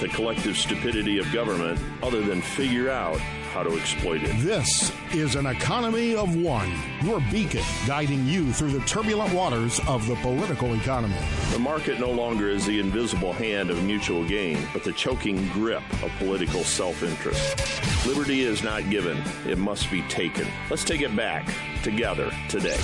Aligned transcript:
the 0.00 0.08
collective 0.08 0.56
stupidity 0.56 1.18
of 1.18 1.30
government 1.32 1.78
other 2.02 2.22
than 2.22 2.40
figure 2.40 2.90
out 2.90 3.20
how 3.50 3.62
to 3.64 3.76
exploit 3.76 4.22
it. 4.22 4.30
This 4.38 4.92
is 5.12 5.34
an 5.34 5.46
economy 5.46 6.14
of 6.14 6.36
one, 6.36 6.72
your 7.02 7.20
beacon 7.32 7.64
guiding 7.86 8.24
you 8.26 8.52
through 8.52 8.70
the 8.70 8.84
turbulent 8.86 9.34
waters 9.34 9.80
of 9.88 10.06
the 10.06 10.14
political 10.16 10.74
economy. 10.74 11.16
The 11.52 11.58
market 11.58 11.98
no 11.98 12.10
longer 12.10 12.48
is 12.48 12.64
the 12.64 12.78
invisible 12.78 13.32
hand 13.32 13.70
of 13.70 13.82
mutual 13.82 14.24
gain, 14.24 14.58
but 14.72 14.84
the 14.84 14.92
choking 14.92 15.48
grip 15.48 15.82
of 16.02 16.12
political 16.18 16.62
self 16.62 17.02
interest. 17.02 18.06
Liberty 18.06 18.42
is 18.42 18.62
not 18.62 18.88
given, 18.88 19.22
it 19.46 19.58
must 19.58 19.90
be 19.90 20.02
taken. 20.02 20.46
Let's 20.70 20.84
take 20.84 21.02
it 21.02 21.14
back 21.14 21.52
together 21.82 22.30
today. 22.48 22.78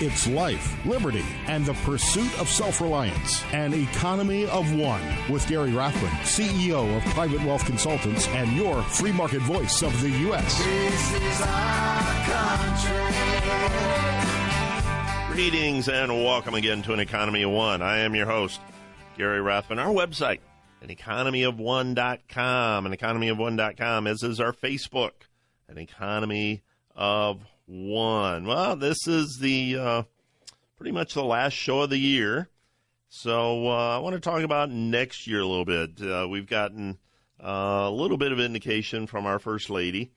It's 0.00 0.28
life, 0.28 0.76
liberty, 0.86 1.24
and 1.46 1.64
the 1.66 1.74
pursuit 1.74 2.38
of 2.38 2.48
self 2.48 2.80
reliance. 2.80 3.42
An 3.52 3.74
economy 3.74 4.46
of 4.46 4.72
one 4.74 5.02
with 5.28 5.46
Gary 5.48 5.72
Rathbun, 5.72 6.10
CEO 6.22 6.96
of 6.96 7.02
Private 7.14 7.42
Wealth 7.42 7.64
Consultants 7.64 8.28
and 8.28 8.52
your 8.52 8.82
free 8.82 9.12
market 9.12 9.42
voice 9.42 9.82
of 9.82 10.00
the 10.00 10.07
U.S. 10.08 10.62
Greetings 15.32 15.88
and 15.88 16.12
welcome 16.24 16.54
again 16.54 16.82
to 16.82 16.92
an 16.92 17.00
Economy 17.00 17.42
of 17.42 17.50
One. 17.50 17.82
I 17.82 17.98
am 17.98 18.14
your 18.14 18.26
host, 18.26 18.60
Gary 19.16 19.40
Rathbun. 19.40 19.78
Our 19.78 19.92
website, 19.92 20.40
an 20.80 20.88
economyofone.com. 20.88 22.86
An 22.86 22.92
economyofone.com, 22.92 24.06
as 24.06 24.22
is 24.22 24.40
our 24.40 24.52
Facebook, 24.52 25.12
an 25.68 25.78
economy 25.78 26.62
of 26.96 27.44
one. 27.66 28.46
Well, 28.46 28.76
this 28.76 29.06
is 29.06 29.38
the 29.40 29.76
uh, 29.78 30.02
pretty 30.76 30.92
much 30.92 31.14
the 31.14 31.24
last 31.24 31.52
show 31.52 31.82
of 31.82 31.90
the 31.90 31.98
year. 31.98 32.48
So 33.08 33.68
uh, 33.68 33.96
I 33.96 33.98
want 33.98 34.14
to 34.14 34.20
talk 34.20 34.42
about 34.42 34.70
next 34.70 35.26
year 35.26 35.40
a 35.40 35.46
little 35.46 35.64
bit. 35.64 36.00
Uh, 36.02 36.26
we've 36.28 36.48
gotten 36.48 36.98
a 37.40 37.90
little 37.90 38.16
bit 38.16 38.32
of 38.32 38.40
indication 38.40 39.06
from 39.06 39.26
our 39.26 39.38
first 39.38 39.70
lady 39.70 40.12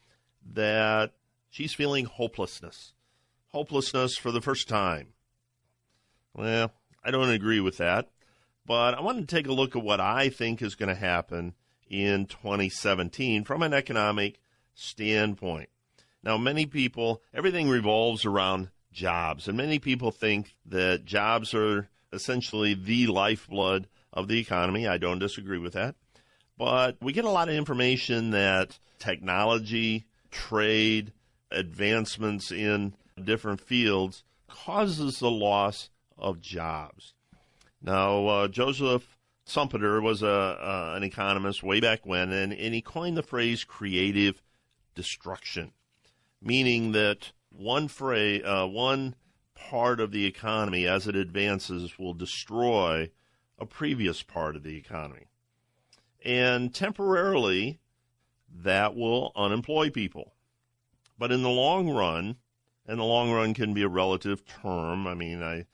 that 0.53 1.13
she's 1.49 1.73
feeling 1.73 2.05
hopelessness. 2.05 2.93
Hopelessness 3.49 4.17
for 4.17 4.31
the 4.31 4.41
first 4.41 4.67
time. 4.67 5.09
Well, 6.33 6.71
I 7.03 7.11
don't 7.11 7.29
agree 7.29 7.59
with 7.59 7.77
that, 7.77 8.09
but 8.65 8.93
I 8.93 9.01
want 9.01 9.19
to 9.19 9.35
take 9.35 9.47
a 9.47 9.53
look 9.53 9.75
at 9.75 9.83
what 9.83 9.99
I 9.99 10.29
think 10.29 10.61
is 10.61 10.75
going 10.75 10.89
to 10.89 10.95
happen 10.95 11.53
in 11.89 12.25
2017 12.25 13.43
from 13.43 13.61
an 13.61 13.73
economic 13.73 14.39
standpoint. 14.73 15.69
Now, 16.23 16.37
many 16.37 16.65
people, 16.65 17.21
everything 17.33 17.67
revolves 17.67 18.25
around 18.25 18.69
jobs, 18.91 19.47
and 19.47 19.57
many 19.57 19.79
people 19.79 20.11
think 20.11 20.55
that 20.65 21.05
jobs 21.05 21.53
are 21.53 21.89
essentially 22.13 22.73
the 22.73 23.07
lifeblood 23.07 23.87
of 24.13 24.27
the 24.27 24.39
economy. 24.39 24.87
I 24.87 24.97
don't 24.97 25.19
disagree 25.19 25.57
with 25.57 25.73
that. 25.73 25.95
But 26.61 26.97
we 27.01 27.11
get 27.11 27.25
a 27.25 27.29
lot 27.31 27.49
of 27.49 27.55
information 27.55 28.29
that 28.29 28.77
technology, 28.99 30.05
trade, 30.29 31.11
advancements 31.49 32.51
in 32.51 32.93
different 33.19 33.59
fields 33.59 34.23
causes 34.47 35.17
the 35.17 35.31
loss 35.31 35.89
of 36.19 36.39
jobs. 36.39 37.15
Now, 37.81 38.27
uh, 38.27 38.47
Joseph 38.47 39.17
Schumpeter 39.47 40.03
was 40.03 40.21
a, 40.21 40.29
uh, 40.29 40.93
an 40.95 41.01
economist 41.01 41.63
way 41.63 41.79
back 41.79 42.05
when, 42.05 42.31
and, 42.31 42.53
and 42.53 42.75
he 42.75 42.81
coined 42.83 43.17
the 43.17 43.23
phrase 43.23 43.63
creative 43.63 44.43
destruction 44.93 45.73
meaning 46.41 46.91
that 46.91 47.31
one 47.49 47.87
phrase, 47.87 48.41
uh, 48.45 48.65
one 48.67 49.15
part 49.55 49.99
of 49.99 50.11
the 50.11 50.25
economy 50.25 50.87
as 50.87 51.07
it 51.07 51.15
advances 51.15 51.99
will 51.99 52.13
destroy 52.13 53.09
a 53.59 53.65
previous 53.65 54.23
part 54.23 54.55
of 54.55 54.63
the 54.63 54.75
economy. 54.75 55.30
And 56.23 56.73
temporarily, 56.73 57.79
that 58.63 58.95
will 58.95 59.31
unemploy 59.35 59.89
people. 59.89 60.33
But 61.17 61.31
in 61.31 61.43
the 61.43 61.49
long 61.49 61.89
run, 61.89 62.37
and 62.87 62.99
the 62.99 63.03
long 63.03 63.31
run 63.31 63.53
can 63.53 63.73
be 63.73 63.83
a 63.83 63.87
relative 63.87 64.45
term. 64.45 65.07
I 65.07 65.13
mean, 65.13 65.41
I 65.41 65.65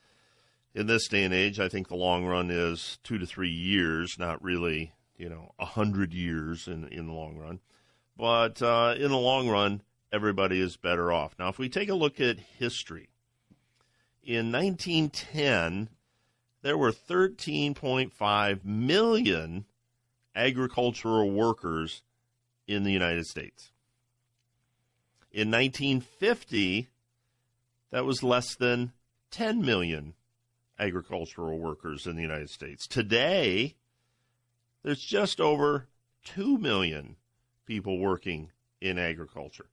in 0.74 0.86
this 0.86 1.08
day 1.08 1.24
and 1.24 1.34
age, 1.34 1.58
I 1.58 1.68
think 1.68 1.88
the 1.88 1.96
long 1.96 2.24
run 2.24 2.50
is 2.50 2.98
two 3.02 3.18
to 3.18 3.26
three 3.26 3.50
years, 3.50 4.16
not 4.18 4.42
really, 4.42 4.92
you 5.16 5.28
know, 5.28 5.52
a 5.58 5.64
hundred 5.64 6.12
years 6.12 6.68
in 6.68 6.86
in 6.88 7.06
the 7.06 7.12
long 7.12 7.36
run. 7.36 7.60
But 8.16 8.60
uh, 8.62 8.94
in 8.96 9.10
the 9.10 9.16
long 9.16 9.48
run, 9.48 9.82
everybody 10.12 10.60
is 10.60 10.76
better 10.76 11.12
off. 11.12 11.34
Now, 11.38 11.48
if 11.48 11.58
we 11.58 11.68
take 11.68 11.88
a 11.88 11.94
look 11.94 12.20
at 12.20 12.38
history, 12.38 13.08
in 14.22 14.52
1910, 14.52 15.88
there 16.62 16.76
were 16.76 16.92
13.5 16.92 18.64
million 18.64 19.64
agricultural 20.38 21.30
workers 21.30 22.02
in 22.66 22.84
the 22.84 22.92
United 22.92 23.26
States. 23.26 23.72
In 25.32 25.50
1950, 25.50 26.88
that 27.90 28.04
was 28.04 28.22
less 28.22 28.54
than 28.54 28.92
10 29.30 29.60
million 29.60 30.14
agricultural 30.78 31.58
workers 31.58 32.06
in 32.06 32.14
the 32.16 32.22
United 32.22 32.50
States. 32.50 32.86
Today, 32.86 33.74
there's 34.82 35.02
just 35.02 35.40
over 35.40 35.88
2 36.24 36.56
million 36.56 37.16
people 37.66 37.98
working 37.98 38.50
in 38.80 38.98
agriculture. 38.98 39.66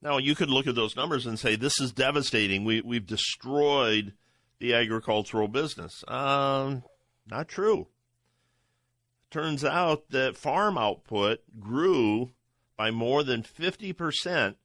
Now, 0.00 0.18
you 0.18 0.34
could 0.34 0.50
look 0.50 0.66
at 0.66 0.76
those 0.76 0.96
numbers 0.96 1.26
and 1.26 1.38
say, 1.38 1.56
this 1.56 1.80
is 1.80 1.92
devastating. 1.92 2.64
We, 2.64 2.80
we've 2.80 3.06
destroyed 3.06 4.14
the 4.60 4.74
agricultural 4.74 5.48
business. 5.48 6.04
Um, 6.08 6.84
not 7.28 7.48
true. 7.48 7.88
Turns 9.30 9.64
out 9.64 10.10
that 10.10 10.36
farm 10.36 10.76
output 10.78 11.40
grew 11.60 12.30
by 12.76 12.90
more 12.90 13.22
than 13.22 13.42
50% 13.42 14.56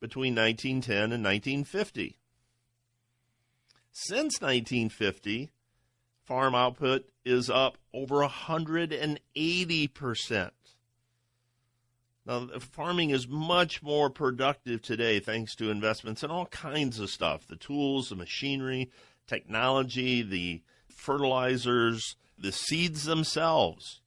between 0.00 0.34
1910 0.34 1.12
and 1.12 1.22
1950. 1.22 2.16
Since 3.92 4.40
1950, 4.40 5.50
farm 6.24 6.54
output 6.54 7.10
is 7.24 7.50
up 7.50 7.76
over 7.92 8.26
180%. 8.26 10.50
Now, 12.24 12.46
farming 12.60 13.10
is 13.10 13.26
much 13.28 13.82
more 13.82 14.08
productive 14.08 14.80
today 14.80 15.20
thanks 15.20 15.54
to 15.56 15.70
investments 15.70 16.22
in 16.22 16.30
all 16.30 16.46
kinds 16.46 16.98
of 17.00 17.10
stuff 17.10 17.46
the 17.46 17.56
tools, 17.56 18.08
the 18.08 18.16
machinery, 18.16 18.90
technology, 19.26 20.22
the 20.22 20.62
fertilizers, 20.88 22.16
the 22.38 22.52
seeds 22.52 23.04
themselves. 23.04 24.00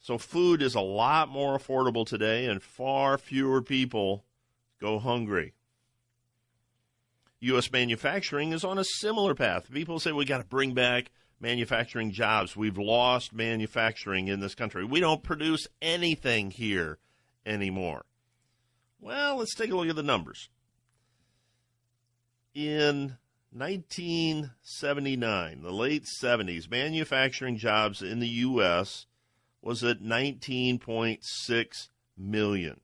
So, 0.00 0.16
food 0.18 0.62
is 0.62 0.74
a 0.74 0.80
lot 0.80 1.28
more 1.28 1.58
affordable 1.58 2.06
today, 2.06 2.46
and 2.46 2.62
far 2.62 3.18
fewer 3.18 3.60
people 3.60 4.24
go 4.80 4.98
hungry. 4.98 5.54
U.S. 7.40 7.70
manufacturing 7.70 8.52
is 8.52 8.64
on 8.64 8.78
a 8.78 8.84
similar 8.84 9.34
path. 9.34 9.70
People 9.70 10.00
say 10.00 10.12
we 10.12 10.24
got 10.24 10.38
to 10.38 10.44
bring 10.44 10.74
back 10.74 11.10
manufacturing 11.40 12.10
jobs. 12.10 12.56
We've 12.56 12.78
lost 12.78 13.32
manufacturing 13.32 14.28
in 14.28 14.40
this 14.40 14.54
country. 14.54 14.84
We 14.84 15.00
don't 15.00 15.22
produce 15.22 15.66
anything 15.80 16.50
here 16.50 16.98
anymore. 17.46 18.04
Well, 19.00 19.36
let's 19.36 19.54
take 19.54 19.70
a 19.70 19.76
look 19.76 19.88
at 19.88 19.96
the 19.96 20.02
numbers. 20.02 20.48
In 22.54 23.18
1979, 23.50 25.62
the 25.62 25.72
late 25.72 26.04
70s, 26.22 26.70
manufacturing 26.70 27.56
jobs 27.56 28.02
in 28.02 28.18
the 28.18 28.28
U.S. 28.28 29.06
was 29.62 29.82
at 29.82 30.02
19.6 30.02 31.88
million. 32.16 32.80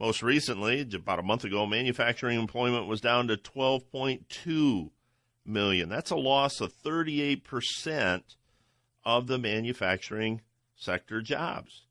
Most 0.00 0.22
recently, 0.22 0.80
about 0.94 1.20
a 1.20 1.22
month 1.22 1.44
ago, 1.44 1.66
manufacturing 1.66 2.38
employment 2.38 2.86
was 2.86 3.00
down 3.00 3.28
to 3.28 3.36
12.2 3.36 4.90
million. 5.44 5.88
That's 5.88 6.10
a 6.10 6.16
loss 6.16 6.60
of 6.60 6.74
38% 6.82 8.22
of 9.04 9.28
the 9.28 9.38
manufacturing 9.38 10.42
sector 10.74 11.22
jobs. 11.22 11.84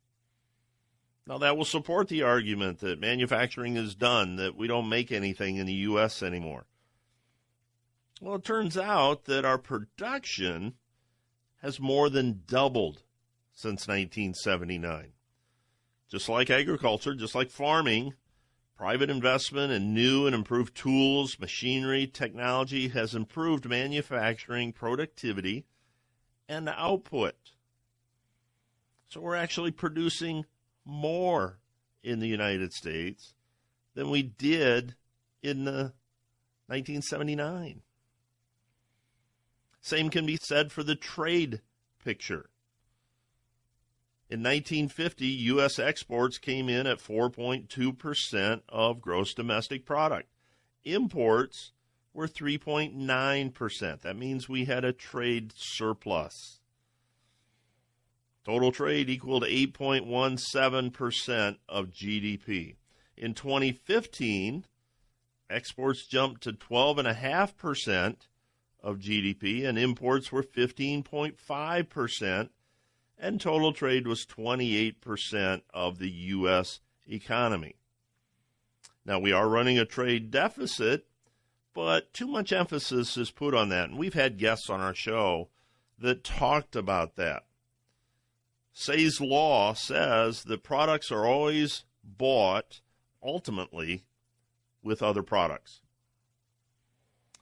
Now, 1.26 1.40
that 1.40 1.58
will 1.58 1.66
support 1.66 2.10
the 2.10 2.22
argument 2.22 2.80
that 2.80 3.00
manufacturing 3.00 3.78
is 3.78 3.96
done, 3.96 4.36
that 4.36 4.56
we 4.56 4.68
don't 4.68 4.90
make 4.90 5.12
anything 5.12 5.56
in 5.56 5.66
the 5.66 5.74
U.S. 5.74 6.22
anymore. 6.22 6.68
Well, 8.22 8.36
it 8.36 8.46
turns 8.46 8.78
out 8.78 9.26
that 9.26 9.44
our 9.44 9.58
production 9.58 10.76
has 11.62 11.80
more 11.80 12.10
than 12.10 12.44
doubled 12.48 13.04
since 13.54 13.88
1979. 13.88 15.14
Just 16.10 16.30
like 16.30 16.50
agriculture, 16.50 17.14
just 17.14 17.36
like 17.36 17.50
farming, 17.50 18.14
private 18.78 19.10
investment 19.10 19.74
in 19.74 19.94
new 19.94 20.28
and 20.28 20.36
improved 20.36 20.76
tools, 20.76 21.40
machinery, 21.40 22.08
technology 22.08 22.90
has 22.90 23.16
improved 23.16 23.68
manufacturing 23.68 24.72
productivity 24.72 25.66
and 26.48 26.70
output. 26.70 27.36
So 29.10 29.20
we're 29.22 29.36
actually 29.36 29.72
producing 29.72 30.46
more 30.86 31.60
in 32.04 32.20
the 32.20 32.28
United 32.28 32.72
States 32.72 33.34
than 33.94 34.10
we 34.10 34.22
did 34.22 34.96
in 35.42 35.66
the 35.66 35.94
1979. 36.68 37.82
Same 39.86 40.10
can 40.10 40.26
be 40.26 40.38
said 40.38 40.72
for 40.72 40.82
the 40.82 40.96
trade 40.96 41.62
picture. 42.04 42.50
In 44.32 44.40
1950, 44.40 45.28
U.S. 45.28 45.78
exports 45.78 46.40
came 46.40 46.70
in 46.70 46.88
at 46.88 46.98
4.2% 46.98 48.62
of 48.68 49.00
gross 49.00 49.36
domestic 49.36 49.86
product. 49.86 50.28
Imports 50.86 51.74
were 52.16 52.28
3.9%. 52.28 54.02
That 54.02 54.18
means 54.18 54.50
we 54.50 54.66
had 54.66 54.84
a 54.84 54.92
trade 54.92 55.54
surplus. 55.56 56.62
Total 58.44 58.72
trade 58.72 59.08
equaled 59.08 59.44
8.17% 59.44 61.58
of 61.70 61.92
GDP. 61.92 62.78
In 63.16 63.36
2015, 63.36 64.66
exports 65.48 66.08
jumped 66.08 66.42
to 66.42 66.54
12.5% 66.54 68.16
of 68.86 69.00
GDP, 69.00 69.66
and 69.66 69.80
imports 69.80 70.32
were 70.32 70.44
15.5%, 70.44 72.50
and 73.18 73.42
total 73.42 73.74
trade 73.74 74.06
was 74.06 74.28
28% 74.28 75.62
of 75.74 75.98
the 75.98 76.10
U.S. 76.10 76.82
economy. 77.10 77.78
Now, 79.04 79.20
we 79.20 79.32
are 79.32 79.50
running 79.50 79.80
a 79.80 79.86
trade 79.86 80.30
deficit, 80.30 81.08
but 81.74 82.14
too 82.14 82.28
much 82.28 82.54
emphasis 82.54 83.18
is 83.18 83.32
put 83.32 83.56
on 83.56 83.70
that. 83.70 83.90
And 83.90 83.98
we've 83.98 84.14
had 84.14 84.38
guests 84.38 84.70
on 84.70 84.82
our 84.82 84.94
show 84.94 85.50
that 85.98 86.24
talked 86.24 86.76
about 86.76 87.16
that. 87.16 87.46
Say's 88.72 89.20
law 89.20 89.74
says 89.74 90.44
that 90.44 90.64
products 90.64 91.12
are 91.12 91.26
always 91.26 91.86
bought 92.04 92.82
ultimately 93.24 94.04
with 94.84 95.02
other 95.02 95.24
products. 95.24 95.82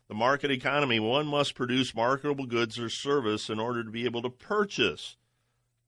The 0.10 0.16
market 0.16 0.52
economy, 0.52 1.00
one 1.00 1.26
must 1.26 1.56
produce 1.56 1.96
marketable 1.96 2.46
goods 2.46 2.78
or 2.78 2.90
service 2.90 3.50
in 3.50 3.60
order 3.60 3.84
to 3.84 3.90
be 3.90 4.06
able 4.06 4.22
to 4.24 4.30
purchase 4.30 5.16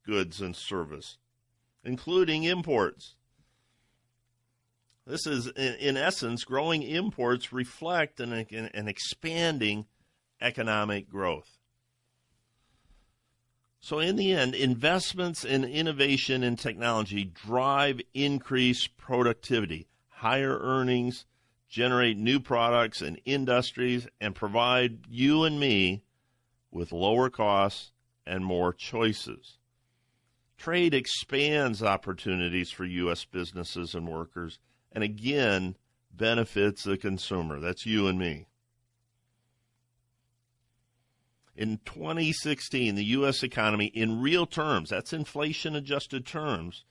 goods 0.06 0.42
and 0.42 0.56
service, 0.56 1.18
including 1.84 2.44
imports. 2.44 3.16
This 5.06 5.28
is, 5.28 5.48
in, 5.48 5.98
essence, 5.98 6.44
growing 6.44 6.82
imports 6.82 7.54
reflect 7.54 8.20
an, 8.20 8.34
an 8.34 8.88
expanding 8.88 9.86
economic 10.42 11.10
growth. 11.10 11.60
So, 13.80 14.00
in 14.00 14.16
the 14.16 14.34
end, 14.34 14.56
investments 14.56 15.46
in 15.46 15.64
innovation 15.64 16.42
and 16.42 16.58
technology 16.58 17.24
drive 17.24 18.02
increased 18.16 18.98
productivity, 18.98 19.88
higher 20.10 20.58
earnings, 20.60 21.26
generate 21.76 22.18
new 22.18 22.40
products 22.40 23.02
and 23.02 23.20
industries, 23.26 24.08
and 24.22 24.34
provide 24.34 24.98
you 25.10 25.44
and 25.44 25.60
me 25.60 26.02
with 26.72 26.94
lower 26.94 27.30
costs 27.30 27.92
and 28.26 28.46
more 28.46 28.72
choices. 28.72 29.58
Trade 30.58 30.94
expands 30.94 31.84
opportunities 31.84 32.72
for 32.72 32.86
U.S. 32.86 33.26
businesses 33.26 33.94
and 33.94 34.08
workers, 34.08 34.58
and 34.94 35.04
again, 35.04 35.76
benefits 36.14 36.84
the 36.86 36.96
consumer. 36.96 37.60
That's 37.60 37.86
you 37.86 38.08
and 38.08 38.18
me. 38.18 38.48
In 41.58 41.82
2016, 41.84 42.96
the 42.96 43.04
U.S. 43.04 43.44
economy, 43.44 43.88
in 43.88 44.22
real 44.22 44.46
terms, 44.46 44.92
that's 44.92 45.12
inflation 45.12 45.76
adjusted 45.76 46.26
terms, 46.26 46.86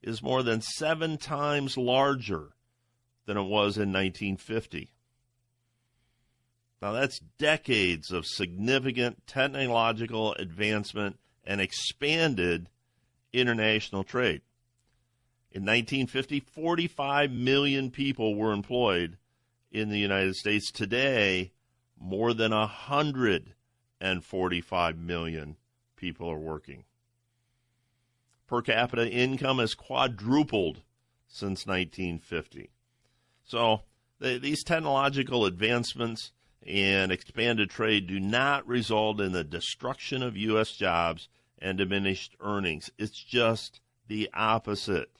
is 0.00 0.22
more 0.22 0.42
than 0.42 0.62
seven 0.62 1.18
times 1.18 1.76
larger 1.76 2.54
than 3.26 3.36
it 3.36 3.42
was 3.42 3.76
in 3.76 3.92
1950. 3.92 4.90
Now, 6.80 6.92
that's 6.92 7.20
decades 7.38 8.10
of 8.10 8.26
significant 8.26 9.26
technological 9.26 10.34
advancement 10.34 11.18
and 11.44 11.60
expanded 11.60 12.68
international 13.32 14.02
trade. 14.02 14.42
In 15.52 15.62
1950, 15.62 16.40
45 16.40 17.30
million 17.30 17.90
people 17.90 18.34
were 18.34 18.52
employed 18.52 19.16
in 19.70 19.90
the 19.90 19.98
United 19.98 20.34
States. 20.34 20.72
Today, 20.72 21.52
more 22.00 22.34
than 22.34 22.52
100 22.52 23.54
and 24.00 24.24
45 24.24 24.98
million 24.98 25.56
people 25.94 26.28
are 26.28 26.38
working. 26.38 26.84
Per 28.48 28.60
capita 28.60 29.08
income 29.08 29.58
has 29.58 29.74
quadrupled 29.74 30.82
since 31.28 31.66
1950. 31.66 32.70
So 33.52 33.82
the, 34.18 34.38
these 34.38 34.64
technological 34.64 35.44
advancements 35.44 36.32
and 36.66 37.12
expanded 37.12 37.68
trade 37.68 38.06
do 38.06 38.18
not 38.18 38.66
result 38.66 39.20
in 39.20 39.32
the 39.32 39.44
destruction 39.44 40.22
of 40.22 40.38
U.S. 40.38 40.70
jobs 40.70 41.28
and 41.58 41.76
diminished 41.76 42.34
earnings. 42.40 42.90
It's 42.96 43.22
just 43.22 43.80
the 44.08 44.30
opposite. 44.32 45.10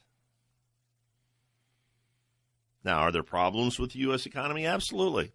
Now, 2.83 3.01
are 3.01 3.13
there 3.13 3.23
problems 3.23 3.79
with 3.79 3.93
the 3.93 3.99
U.S. 3.99 4.25
economy? 4.25 4.65
Absolutely. 4.65 5.33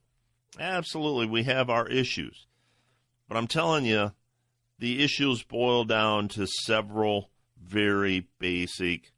Absolutely. 0.59 1.27
We 1.27 1.43
have 1.43 1.69
our 1.69 1.87
issues. 1.87 2.47
But 3.27 3.37
I'm 3.37 3.47
telling 3.47 3.85
you, 3.85 4.13
the 4.79 5.03
issues 5.03 5.43
boil 5.43 5.83
down 5.83 6.29
to 6.29 6.47
several 6.47 7.29
very 7.63 8.27
basic 8.39 9.11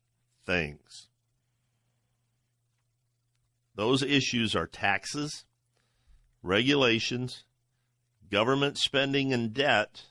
things. 0.45 1.08
Those 3.79 4.03
issues 4.03 4.57
are 4.57 4.67
taxes, 4.67 5.45
regulations, 6.43 7.45
government 8.29 8.77
spending 8.77 9.31
and 9.31 9.53
debt, 9.53 10.03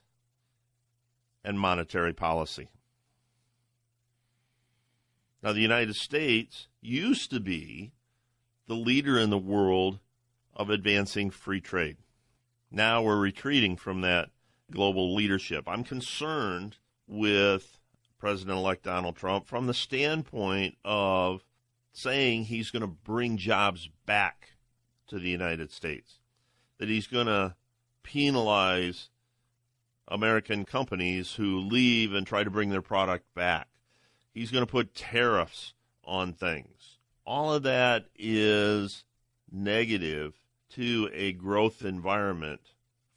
and 1.45 1.61
monetary 1.61 2.15
policy. 2.15 2.69
Now, 5.43 5.53
the 5.53 5.61
United 5.61 5.97
States 5.97 6.69
used 6.81 7.29
to 7.31 7.41
be 7.41 7.93
the 8.69 8.75
leader 8.75 9.19
in 9.19 9.29
the 9.29 9.37
world 9.37 9.99
of 10.57 10.71
advancing 10.71 11.29
free 11.29 11.61
trade. 11.61 11.99
Now 12.71 13.03
we're 13.03 13.21
retreating 13.21 13.77
from 13.77 14.01
that 14.01 14.31
global 14.71 15.15
leadership. 15.15 15.65
I'm 15.67 15.85
concerned 15.85 16.79
with 17.07 17.79
President 18.19 18.57
elect 18.57 18.85
Donald 18.85 19.17
Trump 19.17 19.47
from 19.47 19.67
the 19.67 19.75
standpoint 19.75 20.79
of 20.87 21.45
saying 21.99 22.45
he's 22.45 22.71
going 22.71 22.83
to 22.83 22.87
bring 22.87 23.37
jobs 23.37 23.91
back 24.07 24.53
to 25.09 25.19
the 25.19 25.29
United 25.29 25.71
States, 25.73 26.21
that 26.79 26.89
he's 26.89 27.07
going 27.09 27.27
to 27.27 27.55
penalize 28.03 29.11
American 30.07 30.65
companies 30.65 31.35
who 31.35 31.59
leave 31.59 32.15
and 32.15 32.27
try 32.27 32.45
to 32.45 32.51
bring 32.51 32.71
their 32.71 32.83
product 32.83 33.25
back. 33.35 33.67
He's 34.33 34.51
going 34.51 34.65
to 34.65 34.71
put 34.71 34.95
tariffs 34.95 35.75
on 36.05 36.33
things. 36.33 36.99
All 37.27 37.53
of 37.53 37.65
that 37.65 38.07
is 38.17 39.05
negative 39.51 40.35
to 40.71 41.11
a 41.13 41.33
growth 41.33 41.85
environment 41.85 42.61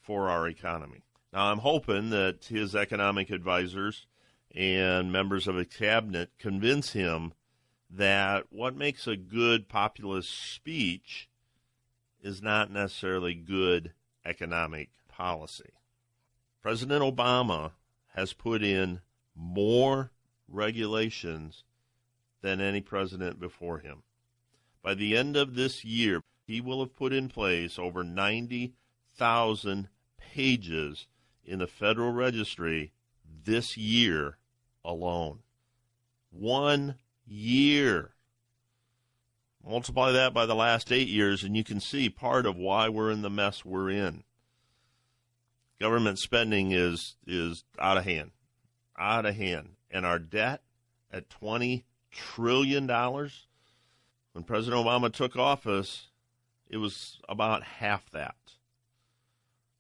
for 0.02 0.30
our 0.30 0.48
economy. 0.48 1.04
Now, 1.32 1.52
I'm 1.52 1.60
hoping 1.60 2.10
that 2.10 2.46
his 2.46 2.76
economic 2.76 3.30
advisors 3.30 4.08
and 4.54 5.12
members 5.12 5.48
of 5.48 5.56
his 5.56 5.68
cabinet 5.68 6.32
convince 6.40 6.94
him 6.94 7.34
that 7.94 8.46
what 8.50 8.76
makes 8.76 9.06
a 9.08 9.18
good 9.18 9.68
populist 9.68 10.30
speech 10.30 11.30
is 12.22 12.42
not 12.42 12.72
necessarily 12.72 13.34
good 13.34 13.94
economic 14.26 14.90
policy. 15.10 15.72
President 16.62 17.04
Obama 17.04 17.72
has 18.16 18.34
put 18.34 18.64
in 18.64 19.02
more 19.36 20.12
regulations 20.48 21.64
than 22.42 22.62
any 22.62 22.82
president 22.82 23.40
before 23.40 23.80
him. 23.80 24.04
By 24.82 24.94
the 24.94 25.18
end 25.18 25.36
of 25.36 25.56
this 25.56 25.84
year, 25.84 26.22
he 26.46 26.62
will 26.62 26.80
have 26.80 26.96
put 26.96 27.14
in 27.14 27.30
place 27.30 27.78
over 27.78 28.04
90,000 28.04 29.90
pages 30.18 31.08
in 31.44 31.60
the 31.60 31.68
Federal 31.68 32.12
Registry 32.12 32.92
this 33.44 33.78
year 33.78 34.38
alone. 34.84 35.40
One 36.32 36.96
year. 37.32 38.12
Multiply 39.66 40.12
that 40.12 40.34
by 40.34 40.46
the 40.46 40.56
last 40.56 40.92
eight 40.92 41.08
years, 41.08 41.44
and 41.44 41.56
you 41.56 41.64
can 41.64 41.80
see 41.80 42.10
part 42.10 42.46
of 42.46 42.58
why 42.58 42.90
we're 42.90 43.12
in 43.12 43.22
the 43.22 43.30
mess 43.30 43.64
we're 43.64 43.90
in. 43.90 44.24
Government 45.80 46.20
spending 46.20 46.72
is 46.72 47.16
is 47.26 47.64
out 47.80 47.98
of 47.98 48.04
hand, 48.04 48.32
out 48.98 49.26
of 49.26 49.36
hand, 49.36 49.76
and 49.90 50.06
our 50.06 50.20
debt 50.20 50.62
at 51.12 51.30
twenty 51.30 51.86
trillion 52.12 52.86
dollars. 52.86 53.48
When 54.34 54.44
President 54.44 54.86
Obama 54.86 55.12
took 55.12 55.36
office, 55.36 56.08
it 56.70 56.78
was 56.78 57.20
about 57.28 57.64
half 57.64 58.10
that. 58.12 58.36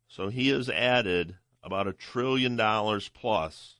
So 0.07 0.29
he 0.29 0.49
has 0.49 0.69
added 0.69 1.37
about 1.63 1.87
a 1.87 1.93
trillion 1.93 2.55
dollars 2.55 3.09
plus 3.09 3.75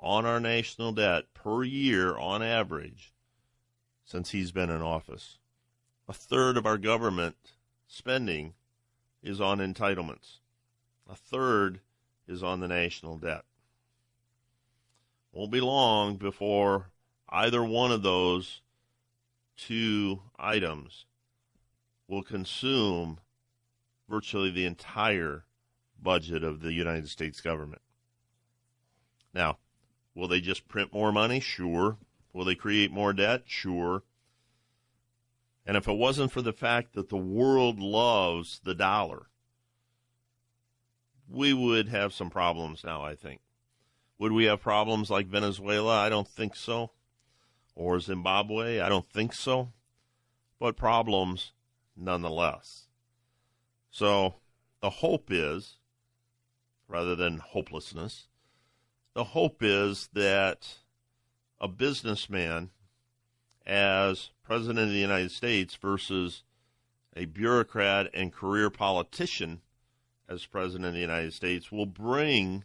on 0.00 0.24
our 0.24 0.40
national 0.40 0.92
debt 0.92 1.24
per 1.34 1.62
year 1.62 2.16
on 2.16 2.42
average 2.42 3.12
since 4.04 4.30
he's 4.30 4.50
been 4.50 4.70
in 4.70 4.80
office. 4.80 5.38
A 6.08 6.12
third 6.12 6.56
of 6.56 6.66
our 6.66 6.78
government 6.78 7.36
spending 7.86 8.54
is 9.22 9.40
on 9.40 9.58
entitlements. 9.58 10.38
A 11.08 11.14
third 11.14 11.80
is 12.26 12.42
on 12.42 12.60
the 12.60 12.68
national 12.68 13.18
debt. 13.18 13.44
Won't 15.32 15.52
be 15.52 15.60
long 15.60 16.16
before 16.16 16.90
either 17.28 17.62
one 17.62 17.92
of 17.92 18.02
those 18.02 18.62
two 19.56 20.22
items 20.38 21.04
will 22.08 22.22
consume 22.22 23.18
virtually 24.08 24.50
the 24.50 24.64
entire 24.64 25.44
budget 26.02 26.42
of 26.42 26.62
the 26.62 26.72
United 26.72 27.08
States 27.08 27.40
government. 27.40 27.82
Now, 29.32 29.58
will 30.14 30.28
they 30.28 30.40
just 30.40 30.68
print 30.68 30.92
more 30.92 31.12
money? 31.12 31.40
Sure. 31.40 31.96
Will 32.32 32.44
they 32.44 32.54
create 32.54 32.92
more 32.92 33.12
debt? 33.12 33.42
Sure. 33.46 34.02
And 35.66 35.76
if 35.76 35.86
it 35.88 35.96
wasn't 35.96 36.32
for 36.32 36.42
the 36.42 36.52
fact 36.52 36.94
that 36.94 37.08
the 37.08 37.16
world 37.16 37.78
loves 37.78 38.60
the 38.64 38.74
dollar, 38.74 39.26
we 41.28 41.52
would 41.52 41.88
have 41.88 42.12
some 42.12 42.30
problems 42.30 42.82
now, 42.84 43.02
I 43.02 43.14
think. 43.14 43.40
Would 44.18 44.32
we 44.32 44.44
have 44.44 44.60
problems 44.60 45.10
like 45.10 45.26
Venezuela? 45.26 45.98
I 45.98 46.08
don't 46.08 46.28
think 46.28 46.56
so. 46.56 46.90
Or 47.74 48.00
Zimbabwe? 48.00 48.80
I 48.80 48.88
don't 48.88 49.08
think 49.08 49.32
so. 49.32 49.72
But 50.58 50.76
problems 50.76 51.52
nonetheless. 51.96 52.88
So 53.90 54.34
the 54.80 54.90
hope 54.90 55.28
is, 55.30 55.76
rather 56.88 57.14
than 57.14 57.38
hopelessness, 57.38 58.26
the 59.14 59.24
hope 59.24 59.62
is 59.62 60.08
that 60.12 60.78
a 61.60 61.68
businessman 61.68 62.70
as 63.66 64.30
President 64.42 64.78
of 64.78 64.88
the 64.90 64.98
United 64.98 65.30
States 65.30 65.74
versus 65.76 66.42
a 67.16 67.24
bureaucrat 67.24 68.08
and 68.14 68.32
career 68.32 68.70
politician 68.70 69.60
as 70.28 70.46
President 70.46 70.86
of 70.86 70.94
the 70.94 71.00
United 71.00 71.32
States 71.32 71.72
will 71.72 71.86
bring 71.86 72.64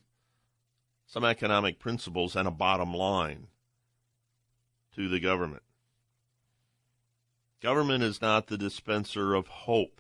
some 1.08 1.26
economic 1.26 1.80
principles 1.80 2.36
and 2.36 2.48
a 2.48 2.52
bottom 2.52 2.94
line 2.94 3.48
to 4.96 5.08
the 5.08 5.20
government. 5.20 5.64
Government 7.62 8.04
is 8.04 8.22
not 8.22 8.48
the 8.48 8.58
dispenser 8.58 9.34
of 9.34 9.48
hope. 9.48 10.00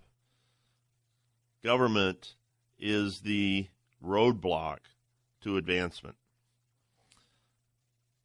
Government 1.63 2.35
is 2.77 3.21
the 3.21 3.67
roadblock 4.03 4.79
to 5.41 5.57
advancement. 5.57 6.15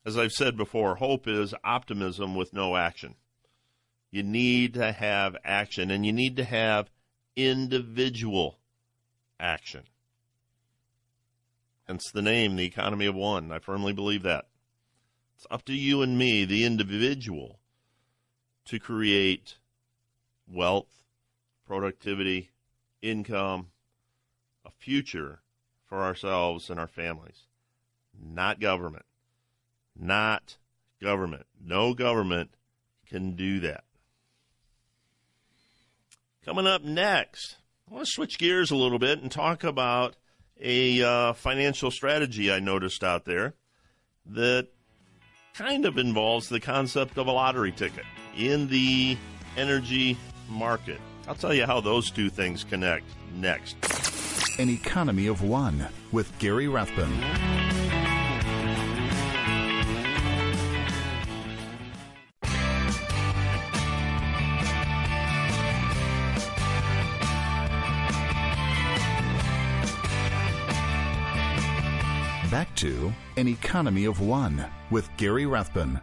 As 0.05 0.17
I've 0.17 0.33
said 0.33 0.57
before, 0.57 0.97
hope 0.97 1.29
is 1.29 1.55
optimism 1.63 2.35
with 2.35 2.53
no 2.53 2.77
action. 2.77 3.17
You 4.11 4.23
need 4.23 4.75
to 4.75 4.93
have 4.93 5.37
action, 5.45 5.91
and 5.91 6.07
you 6.07 6.13
need 6.13 6.37
to 6.37 6.45
have 6.45 6.91
individual 7.37 8.59
action. 9.39 9.85
Hence 11.87 12.11
the 12.11 12.23
name, 12.23 12.57
the 12.57 12.65
economy 12.65 13.07
of 13.07 13.15
one. 13.15 13.53
I 13.53 13.59
firmly 13.59 13.93
believe 13.93 14.23
that. 14.23 14.47
It's 15.37 15.47
up 15.51 15.65
to 15.67 15.75
you 15.75 16.03
and 16.03 16.19
me, 16.19 16.45
the 16.45 16.65
individual, 16.65 17.61
to 18.67 18.79
create 18.79 19.57
wealth, 20.47 21.05
productivity, 21.67 22.51
income, 23.03 23.69
a 24.65 24.71
future 24.71 25.41
for 25.87 26.03
ourselves 26.03 26.71
and 26.71 26.81
our 26.81 26.87
families, 26.87 27.47
not 28.19 28.61
government. 28.61 29.05
Not 30.01 30.57
government. 31.03 31.47
No 31.63 31.93
government 31.93 32.51
can 33.07 33.37
do 33.37 33.61
that. 33.61 33.85
Coming 36.43 36.67
up 36.67 36.83
next, 36.83 37.59
I 37.89 37.95
want 37.95 38.07
to 38.07 38.11
switch 38.11 38.39
gears 38.39 38.71
a 38.71 38.77
little 38.77 38.99
bit 38.99 39.21
and 39.21 39.31
talk 39.31 39.63
about 39.63 40.17
a 40.59 41.03
uh, 41.03 41.33
financial 41.35 41.91
strategy 41.91 42.51
I 42.51 42.61
noticed 42.61 43.05
out 43.05 43.27
there 43.27 43.55
that 44.27 44.69
kind 45.53 45.85
of 45.85 45.99
involves 45.99 46.49
the 46.49 46.61
concept 46.61 47.19
of 47.19 47.27
a 47.27 47.33
lottery 47.33 47.73
ticket 47.73 48.05
in 48.37 48.69
the 48.69 49.19
energy 49.57 50.17
market. 50.49 51.01
I'll 51.29 51.35
tell 51.35 51.53
you 51.53 51.67
how 51.67 51.81
those 51.81 52.11
two 52.11 52.31
things 52.31 52.65
connect 52.65 53.05
next. 53.35 53.77
An 54.59 54.71
Economy 54.71 55.27
of 55.27 55.43
One 55.43 55.87
with 56.11 56.37
Gary 56.39 56.69
Rathbun. 56.69 57.80
To 72.81 73.13
An 73.37 73.47
Economy 73.47 74.07
of 74.07 74.23
One 74.23 74.65
with 74.91 75.15
Gary 75.19 75.45
Rathbun. 75.45 76.01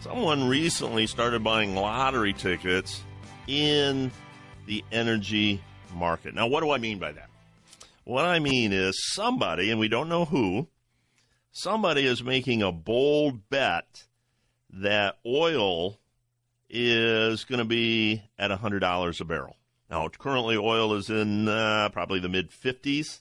Someone 0.00 0.48
recently 0.48 1.06
started 1.06 1.44
buying 1.44 1.74
lottery 1.74 2.32
tickets 2.32 3.02
in 3.46 4.10
the 4.64 4.82
energy 4.90 5.60
market. 5.94 6.34
Now, 6.34 6.46
what 6.46 6.62
do 6.62 6.70
I 6.70 6.78
mean 6.78 6.98
by 6.98 7.12
that? 7.12 7.28
What 8.04 8.24
I 8.24 8.38
mean 8.38 8.72
is 8.72 9.12
somebody, 9.12 9.70
and 9.70 9.78
we 9.78 9.88
don't 9.88 10.08
know 10.08 10.24
who, 10.24 10.68
somebody 11.52 12.06
is 12.06 12.24
making 12.24 12.62
a 12.62 12.72
bold 12.72 13.50
bet 13.50 14.06
that 14.70 15.18
oil 15.26 15.98
is 16.70 17.44
going 17.44 17.58
to 17.58 17.66
be 17.66 18.22
at 18.38 18.50
$100 18.50 19.20
a 19.20 19.24
barrel. 19.26 19.56
Now, 19.90 20.08
currently, 20.08 20.56
oil 20.56 20.94
is 20.94 21.10
in 21.10 21.48
uh, 21.48 21.90
probably 21.92 22.18
the 22.18 22.30
mid 22.30 22.50
50s, 22.50 23.20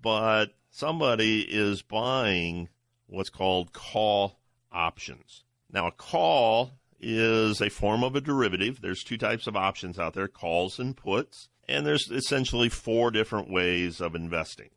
but 0.00 0.54
somebody 0.72 1.42
is 1.42 1.82
buying 1.82 2.68
what's 3.06 3.30
called 3.30 3.72
call 3.72 4.38
options. 4.72 5.44
Now, 5.70 5.86
a 5.86 5.92
call 5.92 6.72
is 6.98 7.60
a 7.60 7.68
form 7.68 8.02
of 8.02 8.16
a 8.16 8.20
derivative. 8.20 8.80
There's 8.80 9.04
two 9.04 9.18
types 9.18 9.46
of 9.46 9.56
options 9.56 9.98
out 9.98 10.14
there 10.14 10.28
calls 10.28 10.78
and 10.78 10.96
puts. 10.96 11.48
And 11.68 11.86
there's 11.86 12.10
essentially 12.10 12.68
four 12.68 13.10
different 13.10 13.50
ways 13.50 14.00
of 14.00 14.14
investing. 14.14 14.70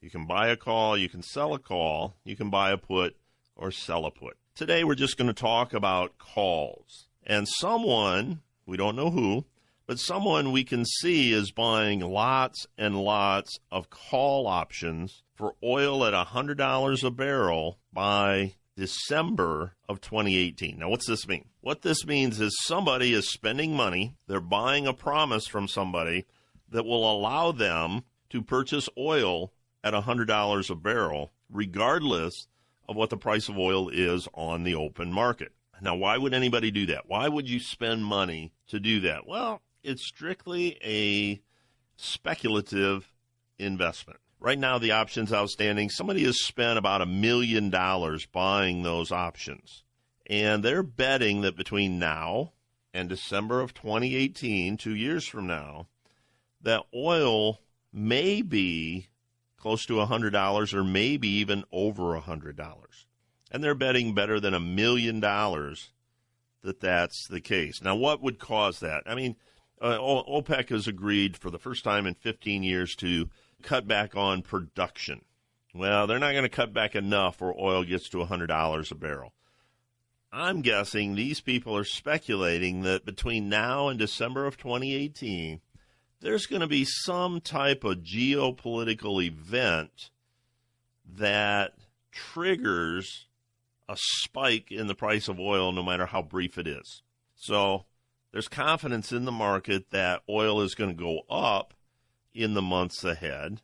You 0.00 0.10
can 0.10 0.26
buy 0.26 0.48
a 0.48 0.56
call, 0.56 0.96
you 0.96 1.08
can 1.08 1.22
sell 1.22 1.54
a 1.54 1.58
call, 1.58 2.14
you 2.24 2.36
can 2.36 2.50
buy 2.50 2.70
a 2.70 2.76
put, 2.76 3.16
or 3.56 3.72
sell 3.72 4.06
a 4.06 4.12
put. 4.12 4.36
Today 4.54 4.84
we're 4.84 4.94
just 4.94 5.16
going 5.16 5.26
to 5.26 5.34
talk 5.34 5.74
about 5.74 6.18
calls. 6.18 7.08
And 7.26 7.48
someone, 7.48 8.42
we 8.64 8.76
don't 8.76 8.96
know 8.96 9.10
who, 9.10 9.44
but 9.88 9.98
someone 9.98 10.52
we 10.52 10.64
can 10.64 10.84
see 10.84 11.32
is 11.32 11.50
buying 11.50 12.00
lots 12.00 12.66
and 12.76 13.02
lots 13.02 13.58
of 13.72 13.88
call 13.88 14.46
options 14.46 15.22
for 15.34 15.54
oil 15.64 16.04
at 16.04 16.12
$100 16.12 17.04
a 17.04 17.10
barrel 17.10 17.78
by 17.90 18.52
December 18.76 19.72
of 19.88 20.02
2018. 20.02 20.78
Now, 20.78 20.90
what's 20.90 21.06
this 21.06 21.26
mean? 21.26 21.46
What 21.62 21.80
this 21.80 22.04
means 22.04 22.38
is 22.38 22.54
somebody 22.62 23.14
is 23.14 23.30
spending 23.30 23.74
money, 23.74 24.14
they're 24.26 24.40
buying 24.40 24.86
a 24.86 24.92
promise 24.92 25.46
from 25.46 25.66
somebody 25.66 26.26
that 26.68 26.84
will 26.84 27.10
allow 27.10 27.50
them 27.50 28.02
to 28.28 28.42
purchase 28.42 28.90
oil 28.98 29.54
at 29.82 29.94
$100 29.94 30.70
a 30.70 30.74
barrel, 30.74 31.32
regardless 31.48 32.46
of 32.86 32.94
what 32.94 33.08
the 33.08 33.16
price 33.16 33.48
of 33.48 33.56
oil 33.56 33.88
is 33.88 34.28
on 34.34 34.64
the 34.64 34.74
open 34.74 35.10
market. 35.10 35.52
Now, 35.80 35.96
why 35.96 36.18
would 36.18 36.34
anybody 36.34 36.70
do 36.70 36.84
that? 36.86 37.08
Why 37.08 37.28
would 37.28 37.48
you 37.48 37.58
spend 37.58 38.04
money 38.04 38.52
to 38.66 38.80
do 38.80 39.00
that? 39.00 39.26
Well, 39.26 39.62
it's 39.82 40.06
strictly 40.06 40.78
a 40.82 41.40
speculative 41.96 43.12
investment. 43.58 44.20
Right 44.40 44.58
now, 44.58 44.78
the 44.78 44.92
options 44.92 45.32
outstanding, 45.32 45.90
somebody 45.90 46.24
has 46.24 46.40
spent 46.40 46.78
about 46.78 47.02
a 47.02 47.06
million 47.06 47.70
dollars 47.70 48.26
buying 48.26 48.82
those 48.82 49.10
options. 49.10 49.82
And 50.26 50.62
they're 50.62 50.82
betting 50.82 51.40
that 51.40 51.56
between 51.56 51.98
now 51.98 52.52
and 52.94 53.08
December 53.08 53.60
of 53.60 53.74
2018, 53.74 54.76
two 54.76 54.94
years 54.94 55.26
from 55.26 55.46
now, 55.46 55.88
that 56.60 56.84
oil 56.94 57.60
may 57.92 58.42
be 58.42 59.08
close 59.56 59.86
to 59.86 59.94
$100 59.94 60.74
or 60.74 60.84
maybe 60.84 61.28
even 61.28 61.64
over 61.72 62.18
$100. 62.18 63.06
And 63.50 63.64
they're 63.64 63.74
betting 63.74 64.14
better 64.14 64.38
than 64.38 64.54
a 64.54 64.60
million 64.60 65.20
dollars 65.20 65.90
that 66.62 66.80
that's 66.80 67.26
the 67.26 67.40
case. 67.40 67.82
Now, 67.82 67.96
what 67.96 68.22
would 68.22 68.38
cause 68.38 68.80
that? 68.80 69.02
I 69.06 69.14
mean, 69.14 69.36
uh, 69.80 69.98
OPEC 69.98 70.70
has 70.70 70.86
agreed 70.86 71.36
for 71.36 71.50
the 71.50 71.58
first 71.58 71.84
time 71.84 72.06
in 72.06 72.14
15 72.14 72.62
years 72.62 72.94
to 72.96 73.28
cut 73.62 73.86
back 73.86 74.16
on 74.16 74.42
production. 74.42 75.24
Well, 75.74 76.06
they're 76.06 76.18
not 76.18 76.32
going 76.32 76.44
to 76.44 76.48
cut 76.48 76.72
back 76.72 76.94
enough 76.94 77.40
where 77.40 77.54
oil 77.58 77.84
gets 77.84 78.08
to 78.10 78.18
$100 78.18 78.90
a 78.90 78.94
barrel. 78.94 79.32
I'm 80.32 80.60
guessing 80.60 81.14
these 81.14 81.40
people 81.40 81.76
are 81.76 81.84
speculating 81.84 82.82
that 82.82 83.04
between 83.04 83.48
now 83.48 83.88
and 83.88 83.98
December 83.98 84.46
of 84.46 84.56
2018, 84.58 85.60
there's 86.20 86.46
going 86.46 86.60
to 86.60 86.66
be 86.66 86.84
some 86.84 87.40
type 87.40 87.84
of 87.84 87.98
geopolitical 87.98 89.24
event 89.24 90.10
that 91.16 91.74
triggers 92.12 93.26
a 93.88 93.96
spike 93.96 94.70
in 94.70 94.86
the 94.86 94.94
price 94.94 95.28
of 95.28 95.40
oil, 95.40 95.72
no 95.72 95.82
matter 95.82 96.06
how 96.06 96.20
brief 96.20 96.58
it 96.58 96.66
is. 96.66 97.02
So 97.34 97.86
there's 98.32 98.48
confidence 98.48 99.12
in 99.12 99.24
the 99.24 99.32
market 99.32 99.90
that 99.90 100.22
oil 100.28 100.60
is 100.60 100.74
going 100.74 100.90
to 100.90 101.02
go 101.02 101.20
up 101.30 101.74
in 102.34 102.54
the 102.54 102.62
months 102.62 103.02
ahead, 103.04 103.62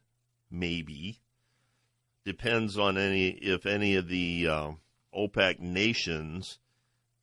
maybe. 0.51 1.21
Depends 2.25 2.79
on 2.79 2.97
any 2.97 3.29
if 3.29 3.67
any 3.67 3.95
of 3.95 4.09
the 4.09 4.49
uh, 4.49 4.71
OPEC 5.15 5.61
nations 5.61 6.59